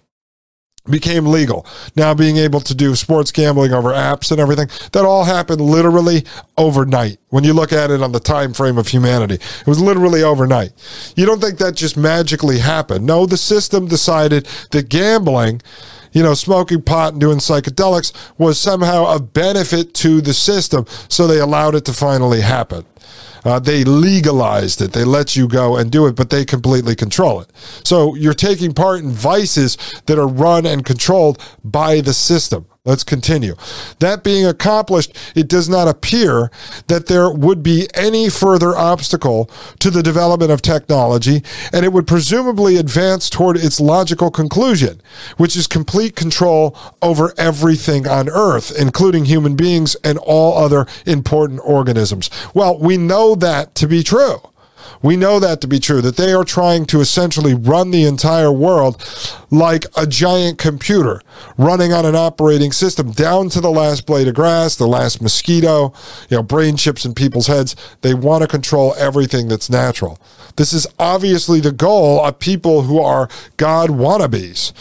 became 0.89 1.25
legal. 1.25 1.65
Now 1.95 2.13
being 2.13 2.37
able 2.37 2.59
to 2.61 2.75
do 2.75 2.95
sports 2.95 3.31
gambling 3.31 3.71
over 3.71 3.89
apps 3.89 4.31
and 4.31 4.39
everything, 4.39 4.67
that 4.91 5.05
all 5.05 5.23
happened 5.23 5.61
literally 5.61 6.25
overnight. 6.57 7.17
When 7.29 7.43
you 7.43 7.53
look 7.53 7.71
at 7.71 7.89
it 7.89 8.01
on 8.01 8.11
the 8.11 8.19
time 8.19 8.53
frame 8.53 8.77
of 8.77 8.87
humanity, 8.87 9.35
it 9.35 9.67
was 9.67 9.81
literally 9.81 10.23
overnight. 10.23 10.71
You 11.15 11.25
don't 11.25 11.41
think 11.41 11.59
that 11.59 11.75
just 11.75 11.95
magically 11.95 12.59
happened. 12.59 13.05
No, 13.05 13.25
the 13.25 13.37
system 13.37 13.87
decided 13.87 14.47
that 14.71 14.89
gambling 14.89 15.61
you 16.13 16.21
know, 16.21 16.35
smoking 16.35 16.81
pot 16.81 17.13
and 17.13 17.19
doing 17.19 17.39
psychedelics 17.39 18.13
was 18.37 18.59
somehow 18.59 19.15
a 19.15 19.19
benefit 19.19 19.95
to 19.95 20.21
the 20.21 20.33
system. 20.33 20.85
So 21.09 21.25
they 21.25 21.39
allowed 21.39 21.73
it 21.73 21.85
to 21.85 21.93
finally 21.93 22.41
happen. 22.41 22.85
Uh, 23.45 23.59
they 23.59 23.83
legalized 23.83 24.81
it. 24.81 24.93
They 24.93 25.03
let 25.03 25.35
you 25.35 25.47
go 25.47 25.77
and 25.77 25.91
do 25.91 26.07
it, 26.07 26.15
but 26.15 26.29
they 26.29 26.45
completely 26.45 26.95
control 26.95 27.41
it. 27.41 27.51
So 27.83 28.15
you're 28.15 28.33
taking 28.33 28.73
part 28.73 29.01
in 29.01 29.11
vices 29.11 29.77
that 30.05 30.17
are 30.17 30.27
run 30.27 30.65
and 30.65 30.85
controlled 30.85 31.41
by 31.63 32.01
the 32.01 32.13
system. 32.13 32.65
Let's 32.85 33.05
continue. 33.05 33.55
That 33.99 34.25
being 34.25 34.45
accomplished, 34.45 35.15
it 35.35 35.47
does 35.47 35.69
not 35.69 35.87
appear 35.87 36.51
that 36.87 37.05
there 37.05 37.31
would 37.31 37.63
be 37.63 37.87
any 37.93 38.29
further 38.29 38.75
obstacle 38.75 39.49
to 39.79 39.89
the 39.89 40.03
development 40.03 40.51
of 40.51 40.61
technology, 40.61 41.43
and 41.71 41.85
it 41.85 41.93
would 41.93 42.07
presumably 42.07 42.75
advance 42.75 43.29
toward 43.29 43.55
its 43.55 43.79
logical 43.79 44.29
conclusion, 44.29 45.01
which 45.37 45.55
is 45.55 45.65
complete 45.65 46.17
control 46.17 46.77
over 47.01 47.33
everything 47.37 48.05
on 48.05 48.27
Earth, 48.27 48.73
including 48.77 49.23
human 49.23 49.55
beings 49.55 49.95
and 50.03 50.17
all 50.17 50.57
other 50.57 50.85
important 51.05 51.61
organisms. 51.63 52.29
Well, 52.53 52.77
we 52.77 52.97
know 52.97 53.33
that 53.35 53.75
to 53.75 53.87
be 53.87 54.03
true. 54.03 54.41
We 55.01 55.17
know 55.17 55.39
that 55.39 55.61
to 55.61 55.67
be 55.67 55.79
true, 55.79 56.01
that 56.01 56.17
they 56.17 56.33
are 56.33 56.43
trying 56.43 56.85
to 56.87 57.01
essentially 57.01 57.53
run 57.53 57.91
the 57.91 58.05
entire 58.05 58.51
world 58.51 59.03
like 59.51 59.85
a 59.97 60.07
giant 60.07 60.57
computer 60.57 61.21
running 61.57 61.93
on 61.93 62.05
an 62.05 62.15
operating 62.15 62.71
system 62.71 63.11
down 63.11 63.49
to 63.49 63.61
the 63.61 63.71
last 63.71 64.05
blade 64.05 64.27
of 64.27 64.35
grass, 64.35 64.75
the 64.75 64.87
last 64.87 65.21
mosquito, 65.21 65.93
you 66.29 66.37
know, 66.37 66.43
brain 66.43 66.77
chips 66.77 67.05
in 67.05 67.13
people's 67.13 67.47
heads. 67.47 67.75
They 68.01 68.13
want 68.13 68.41
to 68.41 68.47
control 68.47 68.93
everything 68.97 69.47
that's 69.47 69.69
natural. 69.69 70.19
This 70.55 70.73
is 70.73 70.85
obviously 70.99 71.59
the 71.59 71.71
goal 71.71 72.23
of 72.23 72.39
people 72.39 72.83
who 72.83 72.99
are 72.99 73.27
God 73.57 73.89
wannabes, 73.89 74.71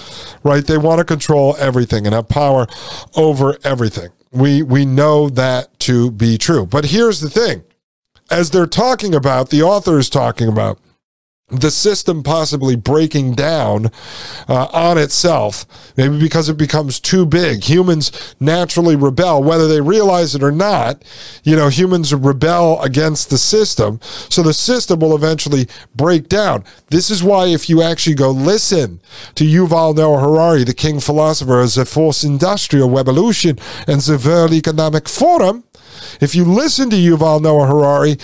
right? 0.44 0.64
They 0.64 0.78
want 0.78 0.98
to 0.98 1.04
control 1.04 1.56
everything 1.58 2.06
and 2.06 2.14
have 2.14 2.28
power 2.28 2.66
over 3.16 3.56
everything. 3.64 4.10
We, 4.32 4.62
we 4.62 4.84
know 4.84 5.28
that 5.30 5.78
to 5.80 6.10
be 6.10 6.38
true. 6.38 6.66
But 6.66 6.86
here's 6.86 7.20
the 7.20 7.30
thing 7.30 7.64
as 8.30 8.50
they're 8.50 8.66
talking 8.66 9.14
about, 9.14 9.50
the 9.50 9.62
author 9.62 9.98
is 9.98 10.08
talking 10.08 10.48
about 10.48 10.78
the 11.52 11.70
system 11.70 12.22
possibly 12.22 12.76
breaking 12.76 13.34
down 13.34 13.90
uh, 14.48 14.68
on 14.72 14.96
itself, 14.96 15.66
maybe 15.96 16.18
because 16.18 16.48
it 16.48 16.56
becomes 16.56 16.98
too 16.98 17.26
big. 17.26 17.64
Humans 17.64 18.34
naturally 18.40 18.96
rebel, 18.96 19.42
whether 19.42 19.68
they 19.68 19.80
realize 19.80 20.34
it 20.34 20.42
or 20.42 20.50
not. 20.50 21.04
You 21.44 21.56
know, 21.56 21.68
humans 21.68 22.14
rebel 22.14 22.80
against 22.80 23.28
the 23.28 23.38
system, 23.38 24.00
so 24.02 24.42
the 24.42 24.54
system 24.54 25.00
will 25.00 25.14
eventually 25.14 25.68
break 25.94 26.28
down. 26.28 26.64
This 26.88 27.10
is 27.10 27.22
why, 27.22 27.46
if 27.48 27.68
you 27.68 27.82
actually 27.82 28.16
go 28.16 28.30
listen 28.30 29.00
to 29.34 29.44
Yuval 29.44 29.94
Noah 29.94 30.20
Harari, 30.20 30.64
the 30.64 30.72
king 30.72 31.00
philosopher, 31.00 31.60
as 31.60 31.76
a 31.76 31.84
fourth 31.84 32.24
industrial 32.24 32.88
revolution 32.88 33.58
and 33.86 34.00
the 34.00 34.22
World 34.24 34.52
Economic 34.52 35.08
Forum, 35.08 35.64
if 36.22 36.34
you 36.34 36.44
listen 36.44 36.88
to 36.90 36.96
Yuval 36.96 37.40
Noah 37.42 37.66
Harari, 37.66 38.16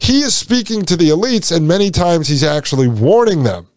he 0.00 0.20
is 0.20 0.34
speaking 0.34 0.82
to 0.86 0.96
the 0.96 1.10
elites, 1.10 1.54
and 1.54 1.68
many 1.68 1.90
times 1.90 2.28
he's 2.28 2.42
actually 2.42 2.88
warning 2.88 3.42
them. 3.42 3.68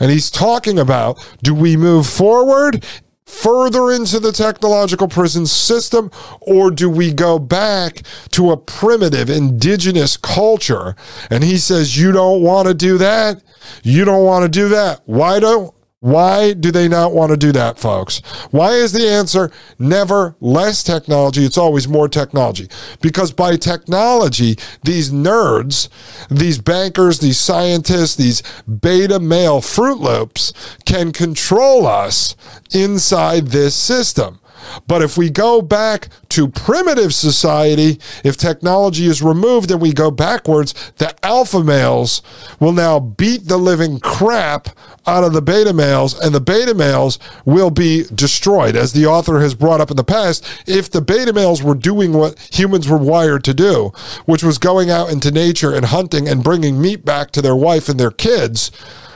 And 0.00 0.10
he's 0.10 0.30
talking 0.30 0.78
about 0.78 1.24
do 1.42 1.54
we 1.54 1.76
move 1.76 2.06
forward 2.06 2.84
further 3.26 3.90
into 3.90 4.20
the 4.20 4.32
technological 4.32 5.08
prison 5.08 5.46
system, 5.46 6.10
or 6.40 6.70
do 6.70 6.88
we 6.90 7.12
go 7.12 7.38
back 7.38 8.02
to 8.30 8.50
a 8.50 8.56
primitive 8.56 9.30
indigenous 9.30 10.16
culture? 10.16 10.94
And 11.30 11.42
he 11.42 11.56
says, 11.56 11.96
You 11.96 12.12
don't 12.12 12.42
want 12.42 12.68
to 12.68 12.74
do 12.74 12.98
that. 12.98 13.42
You 13.82 14.04
don't 14.04 14.24
want 14.24 14.44
to 14.44 14.48
do 14.48 14.68
that. 14.68 15.00
Why 15.06 15.40
don't 15.40 15.73
why 16.04 16.52
do 16.52 16.70
they 16.70 16.86
not 16.86 17.14
want 17.14 17.30
to 17.30 17.36
do 17.38 17.50
that, 17.52 17.78
folks? 17.78 18.18
Why 18.50 18.72
is 18.72 18.92
the 18.92 19.08
answer 19.08 19.50
never 19.78 20.36
less 20.38 20.82
technology? 20.82 21.46
It's 21.46 21.56
always 21.56 21.88
more 21.88 22.10
technology. 22.10 22.68
Because 23.00 23.32
by 23.32 23.56
technology, 23.56 24.58
these 24.82 25.10
nerds, 25.10 25.88
these 26.28 26.58
bankers, 26.58 27.20
these 27.20 27.40
scientists, 27.40 28.16
these 28.16 28.42
beta 28.66 29.18
male 29.18 29.62
Fruit 29.62 29.98
Loops 29.98 30.52
can 30.84 31.10
control 31.10 31.86
us 31.86 32.36
inside 32.74 33.46
this 33.46 33.74
system. 33.74 34.40
But 34.86 35.02
if 35.02 35.16
we 35.16 35.30
go 35.30 35.62
back 35.62 36.08
to 36.30 36.48
primitive 36.48 37.14
society, 37.14 38.00
if 38.24 38.36
technology 38.36 39.06
is 39.06 39.22
removed 39.22 39.70
and 39.70 39.80
we 39.80 39.92
go 39.92 40.10
backwards, 40.10 40.74
the 40.98 41.14
alpha 41.24 41.62
males 41.62 42.22
will 42.60 42.72
now 42.72 43.00
beat 43.00 43.48
the 43.48 43.58
living 43.58 44.00
crap 44.00 44.68
out 45.06 45.24
of 45.24 45.32
the 45.32 45.42
beta 45.42 45.72
males, 45.72 46.18
and 46.18 46.34
the 46.34 46.40
beta 46.40 46.74
males 46.74 47.18
will 47.44 47.70
be 47.70 48.04
destroyed. 48.14 48.74
As 48.76 48.92
the 48.92 49.06
author 49.06 49.40
has 49.40 49.54
brought 49.54 49.80
up 49.80 49.90
in 49.90 49.96
the 49.96 50.04
past, 50.04 50.46
if 50.66 50.90
the 50.90 51.02
beta 51.02 51.32
males 51.32 51.62
were 51.62 51.74
doing 51.74 52.12
what 52.12 52.38
humans 52.52 52.88
were 52.88 52.96
wired 52.96 53.44
to 53.44 53.54
do, 53.54 53.92
which 54.24 54.42
was 54.42 54.58
going 54.58 54.90
out 54.90 55.10
into 55.10 55.30
nature 55.30 55.74
and 55.74 55.86
hunting 55.86 56.28
and 56.28 56.42
bringing 56.42 56.80
meat 56.80 57.04
back 57.04 57.30
to 57.32 57.42
their 57.42 57.56
wife 57.56 57.88
and 57.88 58.00
their 58.00 58.10
kids, 58.10 58.70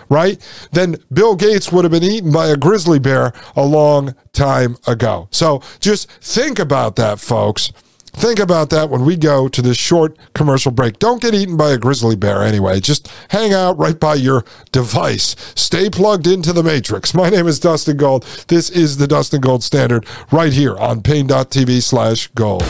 right? 0.09 0.39
Then 0.73 0.97
Bill 1.13 1.37
Gates 1.37 1.73
would 1.73 1.85
have 1.85 1.93
been 1.93 2.03
eaten 2.03 2.33
by 2.33 2.49
a 2.49 2.57
grizzly 2.57 2.99
bear 2.99 3.33
a 3.57 3.65
long 3.65 4.15
time 4.33 4.77
ago. 4.87 5.29
So 5.31 5.63
just 5.81 6.11
think 6.11 6.59
about 6.59 6.97
that, 6.97 7.21
folks. 7.21 7.73
Think 8.19 8.41
about 8.41 8.71
that 8.71 8.91
when 8.91 9.05
we 9.05 9.17
go 9.17 9.47
to 9.47 9.63
this 9.63 9.77
short 9.77 10.19
commercial 10.35 10.73
break. 10.73 10.99
Don't 10.99 11.23
get 11.23 11.35
eaten 11.35 11.57
by 11.57 11.71
a 11.71 11.79
grizzly 11.79 12.17
bear 12.17 12.43
anyway. 12.43 12.81
Just 12.81 13.09
hang 13.29 13.53
out 13.53 13.79
right 13.79 13.99
by 13.99 14.15
your 14.15 14.45
device. 14.73 15.37
Stay 15.55 15.89
plugged 15.89 16.27
into 16.27 16.53
the 16.53 16.65
matrix. 16.65 17.15
My 17.19 17.31
name 17.31 17.47
is 17.47 17.61
Dustin 17.61 17.97
Gold. 17.97 18.25
This 18.49 18.71
is 18.71 18.97
the 18.97 19.07
Dustin 19.07 19.41
Gold 19.41 19.63
Standard 19.63 20.05
right 20.33 20.53
here 20.53 20.77
on 20.79 21.01
Paine.tv 21.01 21.81
slash 21.81 22.27
gold. 22.35 22.65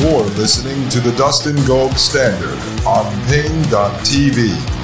You're 0.00 0.24
listening 0.34 0.88
to 0.88 0.98
the 0.98 1.14
Dustin 1.16 1.54
Gold 1.66 1.96
Standard 1.96 2.58
on 2.84 3.04
Paine.tv. 3.28 4.83